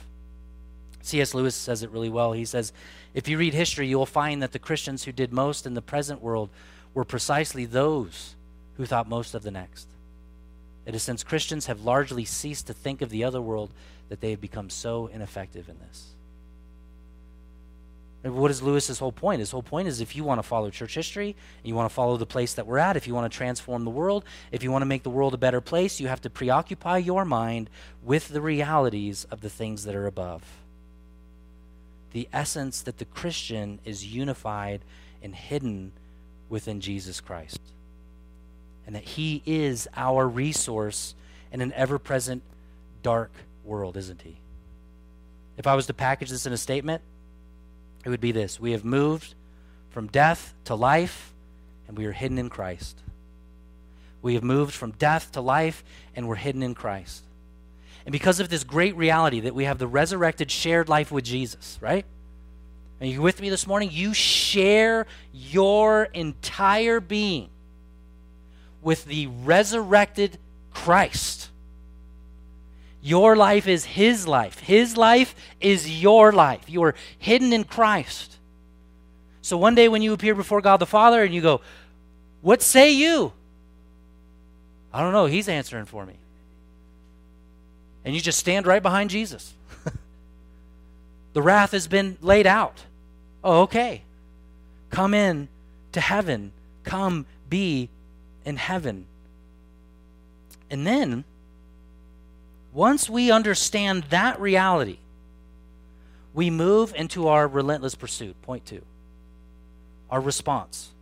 [1.00, 1.32] C.S.
[1.32, 2.34] Lewis says it really well.
[2.34, 2.74] He says,
[3.14, 5.80] if you read history, you will find that the Christians who did most in the
[5.80, 6.50] present world
[6.92, 8.34] were precisely those
[8.76, 9.88] who thought most of the next.
[10.88, 13.74] It is since Christians have largely ceased to think of the other world
[14.08, 16.14] that they have become so ineffective in this.
[18.22, 19.40] What is Lewis's whole point?
[19.40, 22.16] His whole point is if you want to follow church history, you want to follow
[22.16, 24.80] the place that we're at, if you want to transform the world, if you want
[24.80, 27.68] to make the world a better place, you have to preoccupy your mind
[28.02, 30.42] with the realities of the things that are above.
[32.12, 34.80] The essence that the Christian is unified
[35.22, 35.92] and hidden
[36.48, 37.60] within Jesus Christ
[38.88, 41.14] and that He is our resource
[41.52, 42.42] in an ever present
[43.02, 43.30] dark
[43.62, 44.38] world, isn't He?
[45.58, 47.02] If I was to package this in a statement,
[48.06, 49.34] it would be this We have moved
[49.90, 51.34] from death to life,
[51.86, 53.02] and we are hidden in Christ.
[54.22, 55.84] We have moved from death to life,
[56.16, 57.24] and we're hidden in Christ.
[58.06, 61.76] And because of this great reality that we have the resurrected, shared life with Jesus,
[61.82, 62.06] right?
[63.02, 63.90] Are you with me this morning?
[63.92, 67.50] You share your entire being
[68.82, 70.38] with the resurrected
[70.72, 71.50] Christ.
[73.00, 74.58] Your life is His life.
[74.58, 76.68] His life is your life.
[76.68, 78.36] You are hidden in Christ.
[79.42, 81.60] So one day when you appear before God the Father and you go,
[82.42, 83.32] What say you?
[84.92, 85.26] I don't know.
[85.26, 86.14] He's answering for me.
[88.04, 89.54] And you just stand right behind Jesus.
[91.34, 92.84] the wrath has been laid out.
[93.44, 94.02] Oh, okay.
[94.90, 95.48] Come in
[95.92, 96.52] to heaven.
[96.84, 97.90] Come be
[98.48, 99.04] in heaven.
[100.70, 101.24] And then,
[102.72, 104.98] once we understand that reality,
[106.32, 108.40] we move into our relentless pursuit.
[108.40, 108.82] Point two.
[110.10, 110.92] Our response,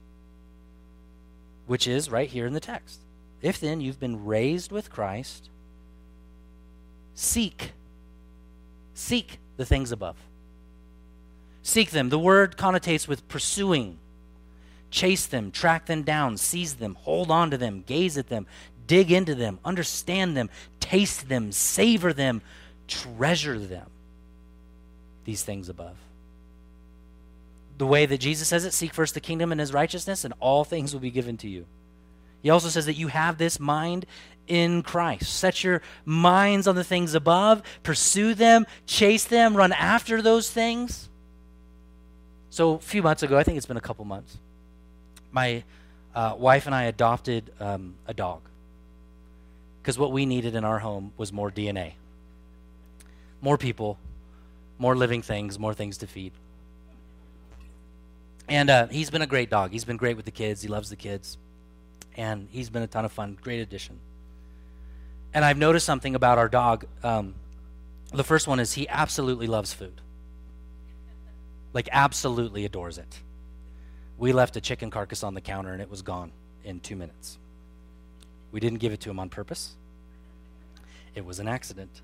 [1.68, 2.98] which is right here in the text.
[3.40, 5.48] If then you've been raised with Christ,
[7.14, 7.72] seek,
[8.92, 10.16] seek the things above.
[11.62, 12.08] Seek them.
[12.08, 13.98] The word connotates with pursuing.
[14.90, 18.46] Chase them, track them down, seize them, hold on to them, gaze at them,
[18.86, 20.48] dig into them, understand them,
[20.80, 22.40] taste them, savor them,
[22.88, 23.90] treasure them.
[25.24, 25.96] These things above.
[27.78, 30.64] The way that Jesus says it seek first the kingdom and his righteousness, and all
[30.64, 31.66] things will be given to you.
[32.42, 34.06] He also says that you have this mind
[34.46, 35.32] in Christ.
[35.32, 41.08] Set your minds on the things above, pursue them, chase them, run after those things.
[42.50, 44.38] So, a few months ago, I think it's been a couple months,
[45.32, 45.64] my
[46.14, 48.40] uh, wife and I adopted um, a dog
[49.82, 51.92] because what we needed in our home was more DNA,
[53.40, 53.98] more people,
[54.78, 56.32] more living things, more things to feed.
[58.48, 59.72] And uh, he's been a great dog.
[59.72, 60.62] He's been great with the kids.
[60.62, 61.36] He loves the kids.
[62.16, 63.36] And he's been a ton of fun.
[63.40, 63.98] Great addition.
[65.34, 66.86] And I've noticed something about our dog.
[67.02, 67.34] Um,
[68.12, 70.00] the first one is he absolutely loves food,
[71.72, 73.20] like, absolutely adores it.
[74.18, 76.32] We left a chicken carcass on the counter and it was gone
[76.64, 77.38] in two minutes.
[78.52, 79.74] We didn't give it to him on purpose,
[81.14, 82.02] it was an accident.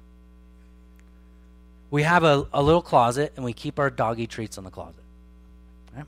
[1.90, 5.02] We have a, a little closet and we keep our doggy treats in the closet.
[5.94, 6.06] Right?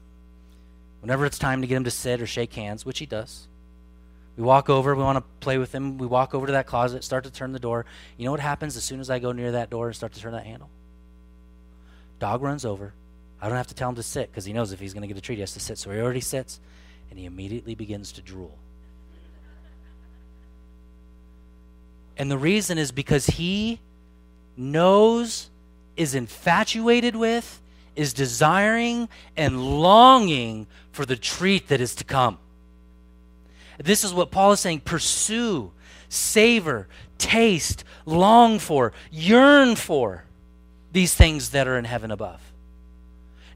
[1.02, 3.48] Whenever it's time to get him to sit or shake hands, which he does,
[4.36, 5.98] we walk over, we want to play with him.
[5.98, 7.86] We walk over to that closet, start to turn the door.
[8.16, 10.20] You know what happens as soon as I go near that door and start to
[10.20, 10.70] turn that handle?
[12.18, 12.94] Dog runs over,
[13.44, 15.06] I don't have to tell him to sit because he knows if he's going to
[15.06, 15.76] get a treat, he has to sit.
[15.76, 16.60] So he already sits,
[17.10, 18.56] and he immediately begins to drool.
[22.16, 23.80] And the reason is because he
[24.56, 25.50] knows,
[25.94, 27.60] is infatuated with,
[27.94, 32.38] is desiring, and longing for the treat that is to come.
[33.76, 35.70] This is what Paul is saying pursue,
[36.08, 40.24] savor, taste, long for, yearn for
[40.92, 42.53] these things that are in heaven above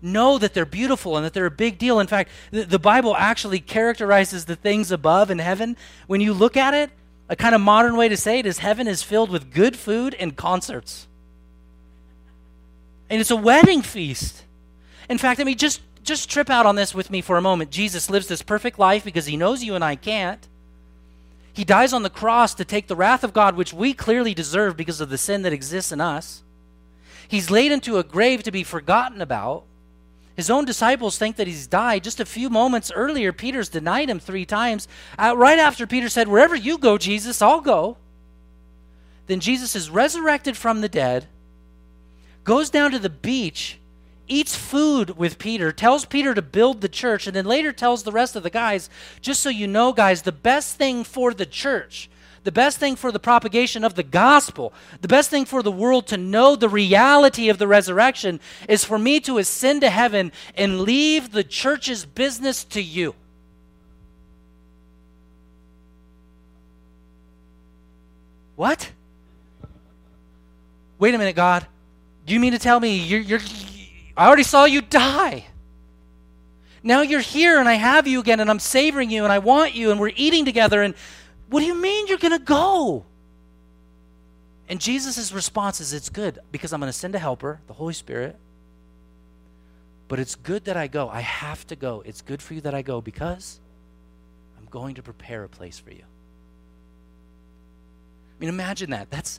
[0.00, 2.00] know that they're beautiful and that they're a big deal.
[2.00, 5.76] In fact, the, the Bible actually characterizes the things above in heaven.
[6.06, 6.90] When you look at it,
[7.28, 10.14] a kind of modern way to say it is heaven is filled with good food
[10.14, 11.06] and concerts.
[13.10, 14.44] And it's a wedding feast.
[15.08, 17.70] In fact, I mean, just, just trip out on this with me for a moment.
[17.70, 20.46] Jesus lives this perfect life because he knows you and I can't.
[21.52, 24.76] He dies on the cross to take the wrath of God, which we clearly deserve
[24.76, 26.42] because of the sin that exists in us.
[27.26, 29.64] He's laid into a grave to be forgotten about.
[30.38, 32.04] His own disciples think that he's died.
[32.04, 34.86] Just a few moments earlier, Peter's denied him three times.
[35.18, 37.96] Uh, right after Peter said, Wherever you go, Jesus, I'll go.
[39.26, 41.26] Then Jesus is resurrected from the dead,
[42.44, 43.80] goes down to the beach,
[44.28, 48.12] eats food with Peter, tells Peter to build the church, and then later tells the
[48.12, 48.88] rest of the guys,
[49.20, 52.08] just so you know, guys, the best thing for the church
[52.44, 56.06] the best thing for the propagation of the gospel, the best thing for the world
[56.08, 60.80] to know the reality of the resurrection is for me to ascend to heaven and
[60.80, 63.14] leave the church's business to you.
[68.56, 68.90] What?
[70.98, 71.66] Wait a minute, God.
[72.26, 73.40] Do you mean to tell me you're, you're
[74.16, 75.46] I already saw you die?
[76.82, 79.74] Now you're here and I have you again and I'm savoring you and I want
[79.74, 80.94] you and we're eating together and
[81.48, 83.04] what do you mean you're going to go?
[84.68, 87.94] And Jesus' response is, It's good because I'm going to send a helper, the Holy
[87.94, 88.36] Spirit.
[90.08, 91.08] But it's good that I go.
[91.08, 92.02] I have to go.
[92.04, 93.60] It's good for you that I go because
[94.58, 96.02] I'm going to prepare a place for you.
[96.02, 99.10] I mean, imagine that.
[99.10, 99.38] That's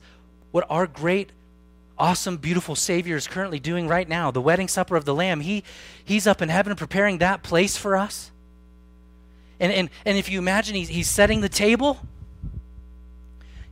[0.51, 1.31] what our great,
[1.97, 4.29] awesome, beautiful Savior is currently doing right now.
[4.29, 5.41] The wedding supper of the Lamb.
[5.41, 5.63] He,
[6.03, 8.31] he's up in heaven preparing that place for us.
[9.59, 11.99] And, and, and if you imagine, he's, he's setting the table,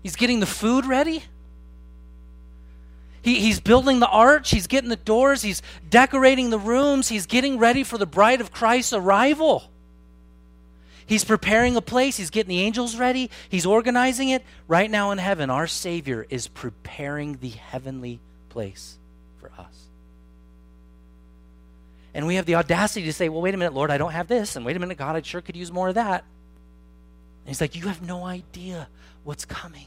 [0.03, 1.23] he's getting the food ready.
[3.21, 7.57] He, he's building the arch, he's getting the doors, he's decorating the rooms, he's getting
[7.57, 9.69] ready for the bride of Christ's arrival.
[11.05, 14.43] He's preparing a place, he's getting the angels ready, he's organizing it.
[14.67, 18.19] Right now in heaven, our Savior is preparing the heavenly
[18.49, 18.97] place
[19.39, 19.87] for us.
[22.17, 24.27] And we have the audacity to say, well, wait a minute, Lord, I don't have
[24.27, 24.55] this.
[24.55, 26.21] And wait a minute, God, I sure could use more of that.
[26.21, 28.87] And he's like, you have no idea
[29.23, 29.85] what's coming.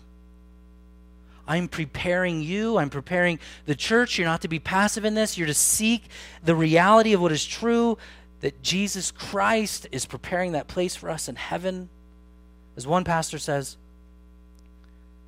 [1.49, 2.79] I'm preparing you.
[2.79, 4.17] I'm preparing the church.
[4.17, 5.37] You're not to be passive in this.
[5.37, 6.05] You're to seek
[6.45, 7.99] the reality of what is true
[8.43, 11.89] that Jesus Christ is preparing that place for us in heaven.
[12.77, 13.77] As one pastor says,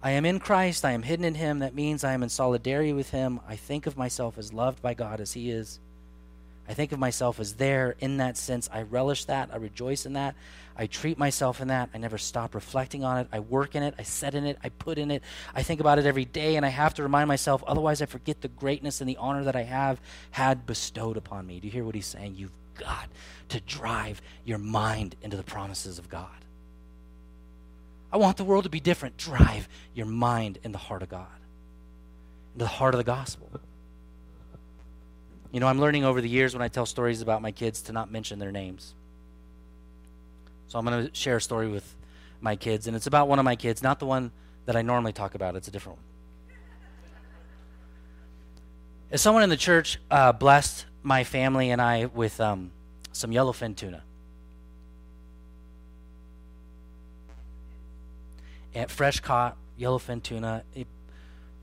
[0.01, 1.59] I am in Christ, I am hidden in Him.
[1.59, 3.41] That means I am in solidarity with Him.
[3.49, 5.81] I think of myself as loved by God as He is.
[6.69, 8.71] I think of myself as there in that sense.
[8.73, 9.51] I relish that.
[9.53, 10.35] I rejoice in that.
[10.77, 11.91] I treat myself in that.
[11.93, 13.29] I never stop reflecting on it.
[13.33, 13.95] I work in it.
[13.99, 14.59] I set in it.
[14.63, 15.23] I put in it.
[15.55, 18.41] I think about it every day, and I have to remind myself, otherwise, I forget
[18.41, 20.01] the greatness and the honor that I have
[20.31, 21.61] had bestowed upon me.
[21.61, 22.37] Do you hear what he's saying?
[22.37, 23.09] You've got
[23.51, 26.31] to drive your mind into the promises of God.
[28.13, 29.17] I want the world to be different.
[29.17, 31.27] Drive your mind in the heart of God,
[32.55, 33.51] into the heart of the gospel.
[35.53, 37.93] You know, I'm learning over the years when I tell stories about my kids to
[37.93, 38.95] not mention their names.
[40.69, 41.95] So I'm going to share a story with
[42.41, 44.33] my kids, and it's about one of my kids, not the one
[44.65, 45.55] that I normally talk about.
[45.55, 46.07] It's a different one.
[49.11, 52.71] As someone in the church uh, blessed my family and I with um,
[53.13, 54.03] some yellowfin tuna.
[58.75, 60.87] At fresh caught yellowfin tuna, it,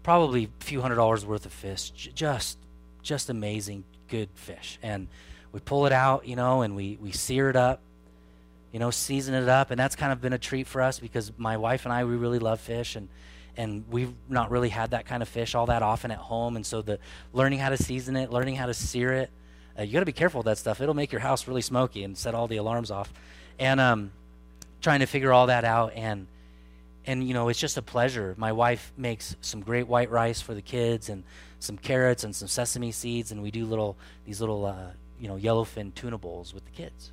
[0.03, 2.59] probably a few hundred dollars worth of fish, j- just
[3.01, 4.79] just amazing, good fish.
[4.81, 5.07] And
[5.51, 7.81] we pull it out, you know, and we, we sear it up,
[8.71, 9.71] you know, season it up.
[9.71, 12.15] And that's kind of been a treat for us because my wife and I, we
[12.15, 12.95] really love fish.
[12.95, 13.09] And,
[13.57, 16.55] and we've not really had that kind of fish all that often at home.
[16.55, 16.99] And so the
[17.33, 19.29] learning how to season it, learning how to sear it,
[19.77, 20.81] uh, you got to be careful with that stuff.
[20.81, 23.11] It'll make your house really smoky and set all the alarms off.
[23.57, 24.11] And um,
[24.81, 25.93] trying to figure all that out.
[25.95, 26.27] And,
[27.09, 30.53] and you know it's just a pleasure my wife makes some great white rice for
[30.53, 31.23] the kids and
[31.59, 35.35] some carrots and some sesame seeds, and we do little these little uh, you know
[35.35, 37.11] yellowfin tuna bowls with the kids.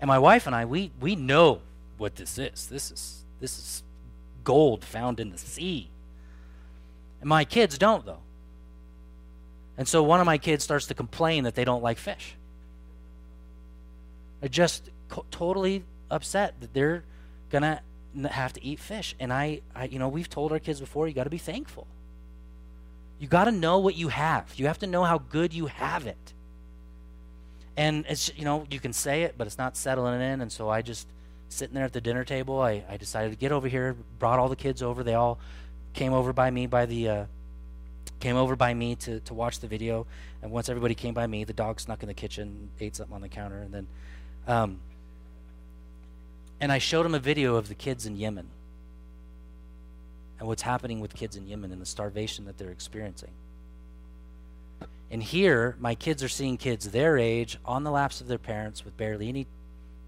[0.00, 1.60] And my wife and I, we we know
[1.98, 2.66] what this is.
[2.66, 3.82] This is this is
[4.42, 5.90] gold found in the sea.
[7.20, 8.22] And my kids don't though.
[9.76, 12.36] And so one of my kids starts to complain that they don't like fish.
[14.40, 17.02] They're just co- totally upset that they're
[17.50, 17.80] gonna
[18.22, 19.14] have to eat fish.
[19.18, 21.86] And I, I you know, we've told our kids before, you got to be thankful.
[23.18, 24.52] You got to know what you have.
[24.56, 26.32] You have to know how good you have it.
[27.76, 30.40] And it's, you know, you can say it, but it's not settling in.
[30.40, 31.08] And so I just,
[31.48, 34.48] sitting there at the dinner table, I, I decided to get over here, brought all
[34.48, 35.02] the kids over.
[35.02, 35.38] They all
[35.92, 37.24] came over by me by the, uh,
[38.20, 40.06] came over by me to, to watch the video.
[40.42, 43.22] And once everybody came by me, the dog snuck in the kitchen, ate something on
[43.22, 43.58] the counter.
[43.58, 43.86] And then,
[44.46, 44.80] um,
[46.64, 48.48] and I showed him a video of the kids in Yemen
[50.38, 53.32] and what's happening with kids in Yemen and the starvation that they're experiencing.
[55.10, 58.82] And here, my kids are seeing kids their age on the laps of their parents
[58.82, 59.46] with barely any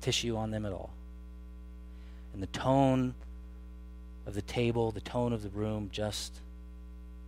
[0.01, 0.95] tissue on them at all.
[2.33, 3.15] And the tone
[4.25, 6.41] of the table, the tone of the room just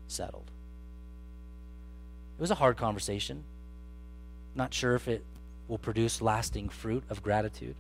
[0.07, 0.51] settled.
[2.39, 3.45] It was a hard conversation.
[4.55, 5.23] Not sure if it
[5.69, 7.75] will produce lasting fruit of gratitude.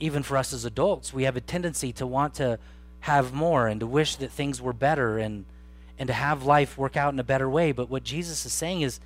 [0.00, 2.58] Even for us as adults, we have a tendency to want to
[3.00, 5.44] have more and to wish that things were better and
[5.98, 7.70] and to have life work out in a better way.
[7.70, 8.98] But what jesus is saying is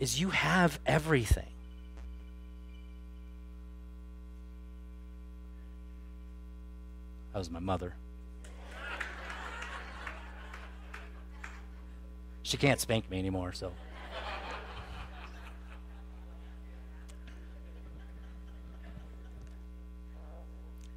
[0.00, 1.46] is you have everything.
[7.32, 7.94] That was my mother.
[12.42, 13.72] She can't spank me anymore so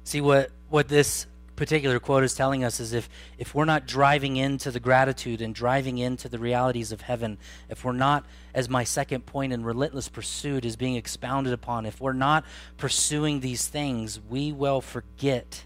[0.06, 1.26] see what what this
[1.56, 5.54] particular quote is telling us is if, if we're not driving into the gratitude and
[5.54, 7.38] driving into the realities of heaven,
[7.70, 11.98] if we're not, as my second point in relentless pursuit is being expounded upon, if
[12.00, 12.44] we're not
[12.76, 15.64] pursuing these things, we will forget.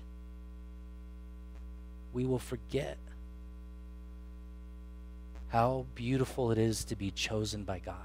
[2.13, 2.99] We will forget
[5.49, 7.97] how beautiful it is to be chosen by God.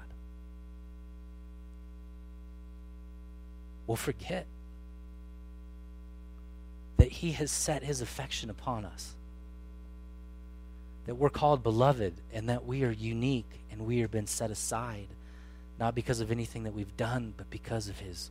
[3.86, 4.46] We'll forget
[6.96, 9.14] that He has set His affection upon us.
[11.06, 15.08] That we're called beloved and that we are unique and we have been set aside,
[15.78, 18.30] not because of anything that we've done, but because of His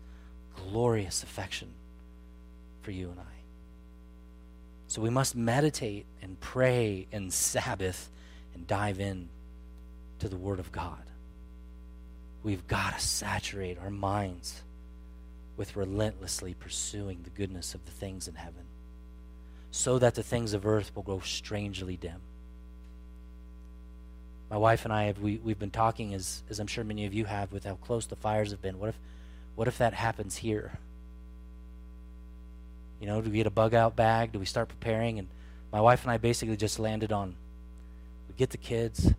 [0.55, 1.69] glorious affection
[2.81, 3.35] for you and I.
[4.87, 8.09] So we must meditate and pray and Sabbath
[8.53, 9.29] and dive in
[10.19, 11.03] to the Word of God.
[12.43, 14.61] We've got to saturate our minds
[15.57, 18.65] with relentlessly pursuing the goodness of the things in heaven,
[19.71, 22.21] so that the things of earth will grow strangely dim.
[24.49, 27.13] My wife and I have we, we've been talking as as I'm sure many of
[27.13, 28.79] you have with how close the fires have been.
[28.79, 28.99] What if
[29.55, 30.77] what if that happens here?
[32.99, 34.31] You know, do we get a bug out bag?
[34.31, 35.19] Do we start preparing?
[35.19, 35.27] And
[35.71, 37.35] my wife and I basically just landed on
[38.27, 39.11] we get the kids,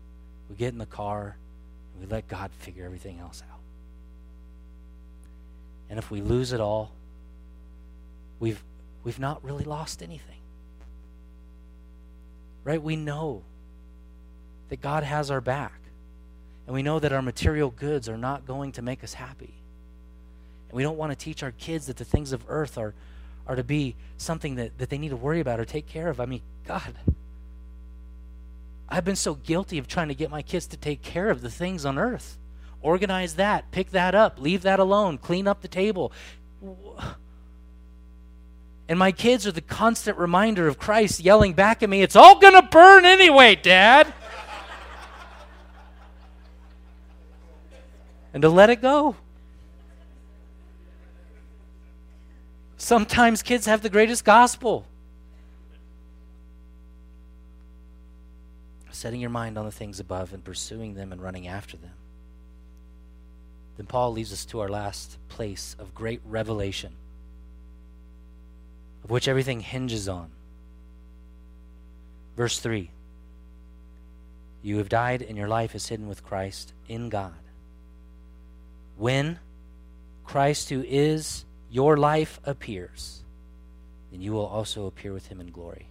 [0.48, 1.36] we get in the car,
[1.92, 3.55] and we let God figure everything else out.
[5.88, 6.92] And if we lose it all,
[8.40, 8.62] we've
[9.04, 10.40] we've not really lost anything.
[12.64, 12.82] Right?
[12.82, 13.42] We know
[14.68, 15.80] that God has our back.
[16.66, 19.54] And we know that our material goods are not going to make us happy.
[20.68, 22.92] And we don't want to teach our kids that the things of earth are,
[23.46, 26.20] are to be something that, that they need to worry about or take care of.
[26.20, 26.92] I mean, God,
[28.88, 31.50] I've been so guilty of trying to get my kids to take care of the
[31.50, 32.36] things on earth.
[32.86, 36.12] Organize that, pick that up, leave that alone, clean up the table.
[38.88, 42.38] And my kids are the constant reminder of Christ yelling back at me, It's all
[42.38, 44.14] going to burn anyway, Dad.
[48.32, 49.16] and to let it go.
[52.76, 54.86] Sometimes kids have the greatest gospel.
[58.92, 61.90] Setting your mind on the things above and pursuing them and running after them.
[63.76, 66.92] Then Paul leads us to our last place of great revelation
[69.06, 70.32] of which everything hinges on.
[72.36, 72.90] Verse 3
[74.64, 77.38] You have died, and your life is hidden with Christ in God.
[78.96, 79.38] When
[80.24, 83.22] Christ, who is your life, appears,
[84.10, 85.86] then you will also appear with him in glory.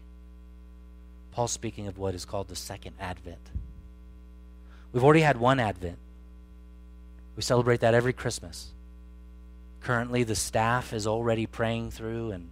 [1.31, 3.49] Paul's speaking of what is called the second advent.
[4.91, 5.99] We've already had one advent.
[7.35, 8.71] We celebrate that every Christmas.
[9.81, 12.49] Currently, the staff is already praying through and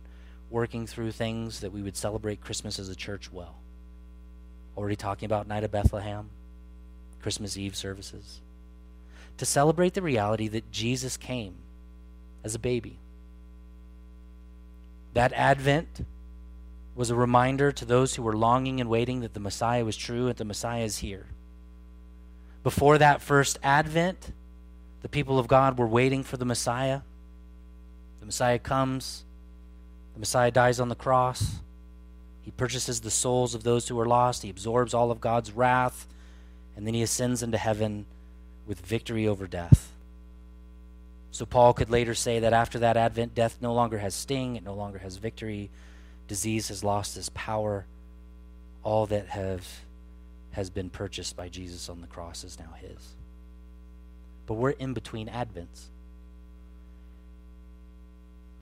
[0.50, 3.56] working through things that we would celebrate Christmas as a church well.
[4.78, 6.30] Already talking about Night of Bethlehem,
[7.22, 8.42] Christmas Eve services.
[9.38, 11.56] To celebrate the reality that Jesus came
[12.44, 13.00] as a baby.
[15.14, 16.06] That Advent
[16.96, 20.28] was a reminder to those who were longing and waiting that the Messiah was true
[20.28, 21.28] and the Messiah is here.
[22.64, 24.32] Before that first Advent,
[25.04, 27.02] the people of God were waiting for the Messiah.
[28.22, 29.26] The Messiah comes,
[30.14, 31.58] the Messiah dies on the cross.
[32.42, 34.44] He purchases the souls of those who are lost.
[34.44, 36.08] He absorbs all of God's wrath.
[36.76, 38.06] And then he ascends into heaven
[38.66, 39.92] with victory over death.
[41.32, 44.64] So Paul could later say that after that advent, death no longer has sting, it
[44.64, 45.70] no longer has victory.
[46.28, 47.86] Disease has lost its power.
[48.84, 49.68] All that have,
[50.52, 53.16] has been purchased by Jesus on the cross is now his.
[54.46, 55.88] But we're in between advents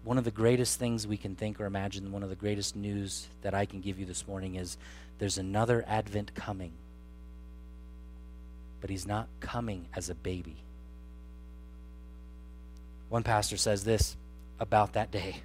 [0.04, 3.28] one of the greatest things we can think or imagine, one of the greatest news
[3.44, 4.78] that I can give you this morning is
[5.20, 6.72] there's another Advent coming.
[8.80, 10.56] But he's not coming as a baby.
[13.10, 14.16] One pastor says this
[14.60, 15.42] about that day.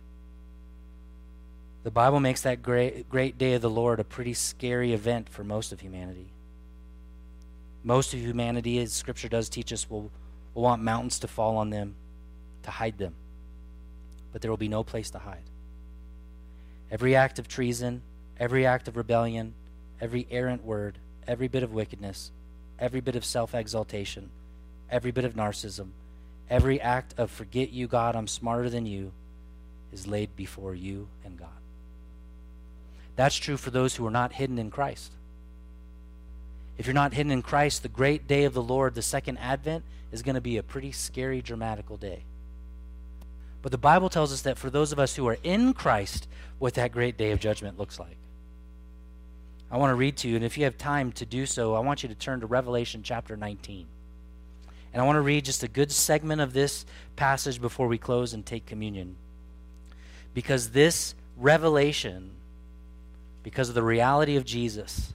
[1.83, 5.45] The Bible makes that great, great day of the Lord a pretty scary event for
[5.45, 6.29] most of humanity.
[7.85, 10.11] Most of humanity, as Scripture does teach us, will,
[10.57, 11.95] will want mountains to fall on them,
[12.65, 13.15] to hide them
[14.37, 15.49] but there will be no place to hide.
[16.91, 18.03] Every act of treason,
[18.39, 19.55] every act of rebellion,
[19.99, 22.33] every errant word, every bit of wickedness,
[22.79, 24.29] every bit of self exaltation,
[24.91, 25.89] every bit of narcissism,
[26.51, 29.11] every act of forget you, God, I'm smarter than you,
[29.91, 31.49] is laid before you and God.
[33.17, 35.13] That's true for those who are not hidden in Christ.
[36.79, 39.85] If you're not hidden in Christ, the great day of the Lord, the second advent,
[40.13, 42.25] is going to be a pretty scary, dramatical day.
[43.63, 46.75] But the Bible tells us that for those of us who are in Christ, what
[46.75, 48.17] that great day of judgment looks like.
[49.71, 51.81] I want to read to you, and if you have time to do so, I
[51.81, 53.87] want you to turn to Revelation chapter 19.
[54.93, 58.33] And I want to read just a good segment of this passage before we close
[58.33, 59.17] and take communion.
[60.33, 62.31] Because this revelation,
[63.43, 65.13] because of the reality of Jesus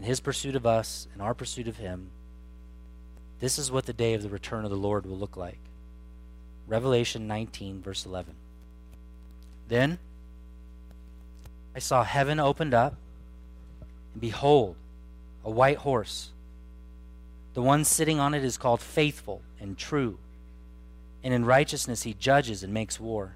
[0.00, 2.08] and his pursuit of us and our pursuit of him,
[3.38, 5.58] this is what the day of the return of the Lord will look like.
[6.66, 8.34] Revelation 19, verse 11.
[9.68, 9.98] Then
[11.76, 12.94] I saw heaven opened up,
[14.14, 14.76] and behold,
[15.44, 16.30] a white horse.
[17.52, 20.16] The one sitting on it is called Faithful and True,
[21.22, 23.34] and in righteousness he judges and makes war.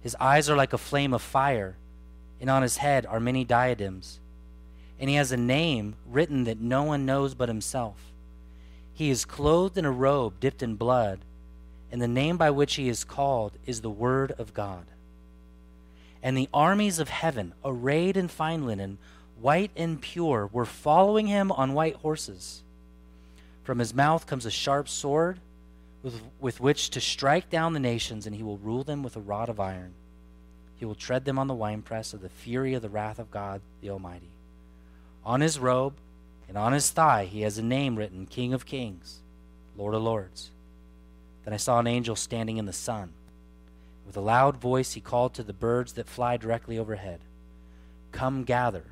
[0.00, 1.76] His eyes are like a flame of fire,
[2.40, 4.18] and on his head are many diadems.
[5.00, 7.96] And he has a name written that no one knows but himself.
[8.94, 11.20] He is clothed in a robe dipped in blood
[11.90, 14.84] and the name by which he is called is the Word of God.
[16.22, 18.98] And the armies of heaven, arrayed in fine linen,
[19.40, 22.62] white and pure, were following him on white horses.
[23.62, 25.38] From his mouth comes a sharp sword
[26.02, 29.20] with, with which to strike down the nations, and he will rule them with a
[29.20, 29.94] rod of iron.
[30.76, 33.60] He will tread them on the winepress of the fury of the wrath of God
[33.80, 34.30] the Almighty.
[35.24, 35.94] On his robe
[36.48, 39.20] and on his thigh he has a name written King of Kings,
[39.76, 40.50] Lord of Lords.
[41.44, 43.12] Then I saw an angel standing in the sun.
[44.06, 47.20] With a loud voice he called to the birds that fly directly overhead
[48.10, 48.84] Come gather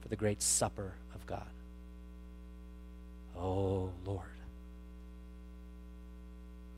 [0.00, 1.46] for the great supper of God.
[3.36, 4.22] Oh, Lord.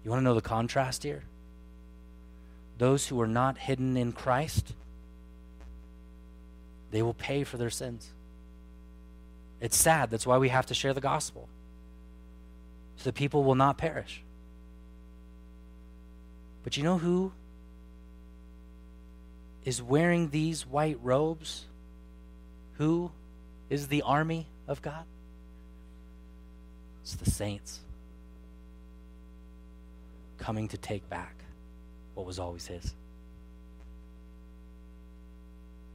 [0.02, 1.22] You want to know the contrast here?
[2.78, 4.74] those who are not hidden in Christ,
[6.90, 8.10] they will pay for their sins.
[9.60, 10.10] It's sad.
[10.10, 11.48] That's why we have to share the gospel.
[12.96, 14.22] So that people will not perish.
[16.64, 17.32] But you know who
[19.64, 21.64] is wearing these white robes?
[22.78, 23.10] Who
[23.70, 25.04] is the army of God?
[27.02, 27.80] It's the saints
[30.38, 31.34] coming to take back
[32.14, 32.94] what was always his.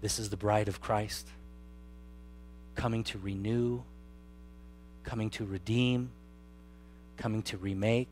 [0.01, 1.27] This is the bride of Christ
[2.81, 3.79] coming to renew,
[5.03, 6.09] coming to redeem,
[7.15, 8.11] coming to remake,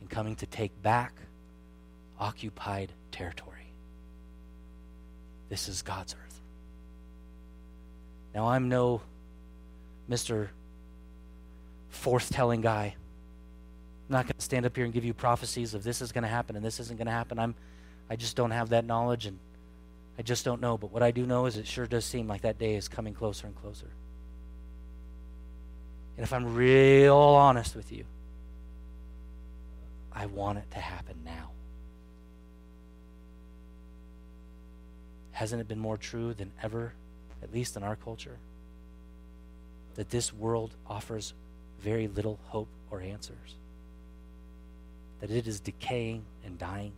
[0.00, 1.12] and coming to take back
[2.18, 3.70] occupied territory.
[5.48, 6.40] This is God's earth.
[8.34, 9.00] Now, I'm no
[10.10, 10.48] Mr.
[11.90, 12.96] Forth telling guy.
[14.08, 16.24] I'm not going to stand up here and give you prophecies of this is going
[16.24, 17.38] to happen and this isn't going to happen.
[17.38, 17.54] I'm,
[18.10, 19.38] I just don't have that knowledge and
[20.18, 20.78] I just don't know.
[20.78, 23.14] But what I do know is it sure does seem like that day is coming
[23.14, 23.90] closer and closer.
[26.16, 28.04] And if I'm real honest with you,
[30.12, 31.50] I want it to happen now.
[35.32, 36.94] Hasn't it been more true than ever,
[37.42, 38.38] at least in our culture,
[39.96, 41.34] that this world offers
[41.80, 43.56] very little hope or answers?
[45.20, 46.92] that it is decaying and dying,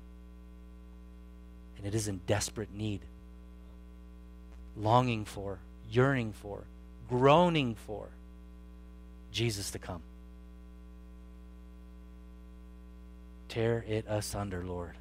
[1.78, 3.00] and it is in desperate need,
[4.76, 5.60] longing for,
[5.90, 6.64] yearning for,
[7.08, 8.08] groaning for
[9.32, 10.02] Jesus to come.
[13.48, 14.94] Tear it asunder, Lord.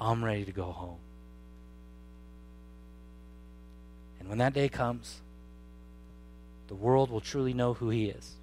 [0.00, 0.98] I'm ready to go home.
[4.20, 5.20] And when that day comes,
[6.68, 8.34] the world will truly know who He is.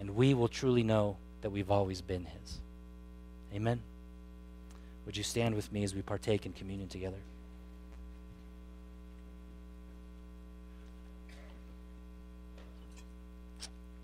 [0.00, 2.58] And we will truly know that we've always been His.
[3.52, 3.80] Amen?
[5.08, 7.16] Would you stand with me as we partake in communion together?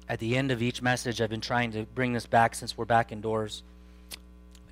[0.08, 2.86] At the end of each message, I've been trying to bring this back since we're
[2.86, 3.62] back indoors,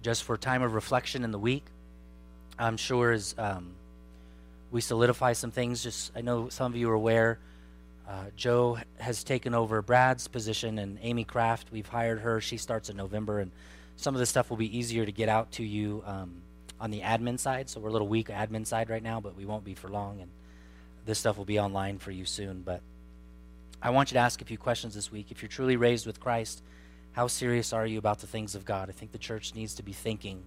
[0.03, 1.66] just for time of reflection in the week.
[2.59, 3.74] I'm sure as um,
[4.70, 7.41] we solidify some things, just I know some of you are aware
[8.09, 12.41] uh, Joe has taken over Brad's position, and Amy Kraft, we've hired her.
[12.41, 13.53] She starts in November, and
[13.97, 16.43] some of the stuff will be easier to get out to you um,
[16.80, 17.68] on the admin side.
[17.68, 20.20] So we're a little weak admin side right now, but we won't be for long,
[20.20, 20.30] and
[21.07, 22.62] this stuff will be online for you soon.
[22.62, 22.80] But
[23.80, 25.30] I want you to ask a few questions this week.
[25.30, 26.62] If you're truly raised with Christ,
[27.12, 28.88] how serious are you about the things of God?
[28.88, 30.43] I think the church needs to be thinking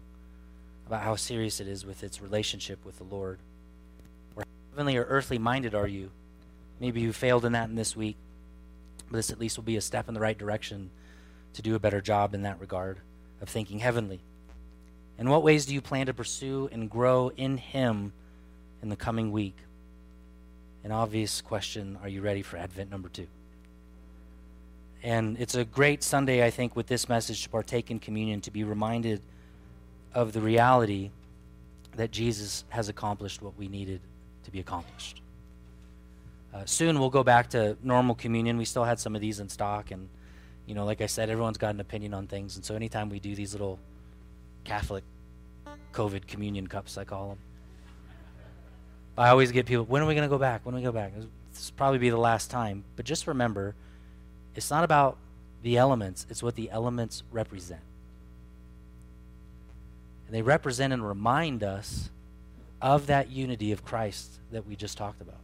[0.87, 3.39] about how serious it is with its relationship with the Lord.
[4.35, 6.11] Or heavenly or earthly minded are you?
[6.79, 8.17] Maybe you failed in that in this week,
[9.09, 10.89] but this at least will be a step in the right direction
[11.53, 12.99] to do a better job in that regard
[13.45, 14.19] of thinking heavenly.
[15.19, 18.11] In what ways do you plan to pursue and grow in Him
[18.81, 19.55] in the coming week?
[20.83, 23.27] An obvious question are you ready for Advent number two?
[25.03, 28.51] And it's a great Sunday, I think, with this message to partake in communion, to
[28.51, 29.21] be reminded
[30.11, 31.11] of the reality
[31.97, 34.01] that Jesus has accomplished what we needed
[34.45, 35.21] to be accomplished.
[36.51, 38.57] Uh, soon we'll go back to normal communion.
[38.57, 40.09] We still had some of these in stock, and
[40.65, 43.19] you know, like I said, everyone's got an opinion on things, and so anytime we
[43.19, 43.79] do these little
[44.63, 45.03] Catholic
[45.93, 47.37] COVID communion cups, I call them,
[49.17, 49.85] I always get people.
[49.85, 50.65] When are we going to go back?
[50.65, 51.13] When are we go back?
[51.15, 52.83] This will probably be the last time.
[52.95, 53.75] But just remember,
[54.55, 55.17] it's not about
[55.63, 57.81] the elements; it's what the elements represent,
[60.27, 62.09] and they represent and remind us
[62.81, 65.39] of that unity of Christ that we just talked about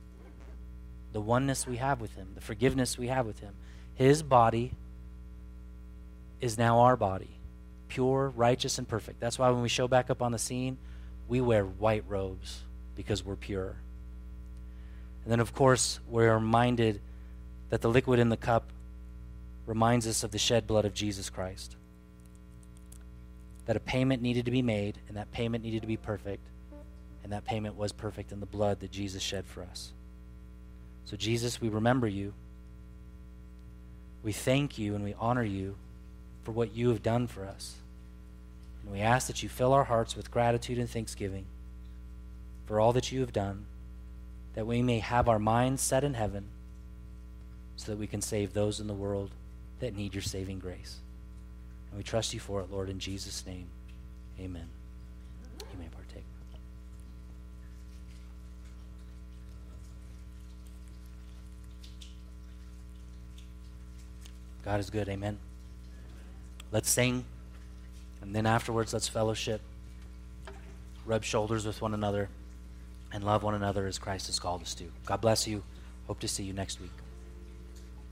[1.13, 3.53] the oneness we have with Him, the forgiveness we have with Him.
[3.95, 4.73] His body
[6.41, 7.29] is now our body,
[7.87, 9.19] pure, righteous, and perfect.
[9.19, 10.77] That's why when we show back up on the scene,
[11.27, 12.61] we wear white robes
[12.95, 13.75] because we're pure.
[15.23, 16.99] And then, of course, we're reminded
[17.69, 18.65] that the liquid in the cup
[19.67, 21.75] reminds us of the shed blood of Jesus Christ.
[23.67, 26.43] That a payment needed to be made, and that payment needed to be perfect,
[27.23, 29.93] and that payment was perfect in the blood that Jesus shed for us.
[31.05, 32.33] So, Jesus, we remember you.
[34.23, 35.75] We thank you and we honor you
[36.43, 37.75] for what you have done for us.
[38.83, 41.45] And we ask that you fill our hearts with gratitude and thanksgiving
[42.65, 43.65] for all that you have done,
[44.55, 46.45] that we may have our minds set in heaven
[47.75, 49.31] so that we can save those in the world
[49.79, 50.97] that need your saving grace.
[51.89, 53.67] And we trust you for it, Lord, in Jesus' name.
[54.39, 54.69] Amen.
[55.59, 56.23] You may partake.
[64.63, 65.09] God is good.
[65.09, 65.37] Amen.
[66.71, 67.25] Let's sing.
[68.21, 69.61] And then afterwards, let's fellowship,
[71.05, 72.29] rub shoulders with one another,
[73.11, 74.85] and love one another as Christ has called us to.
[75.05, 75.63] God bless you.
[76.07, 76.91] Hope to see you next week.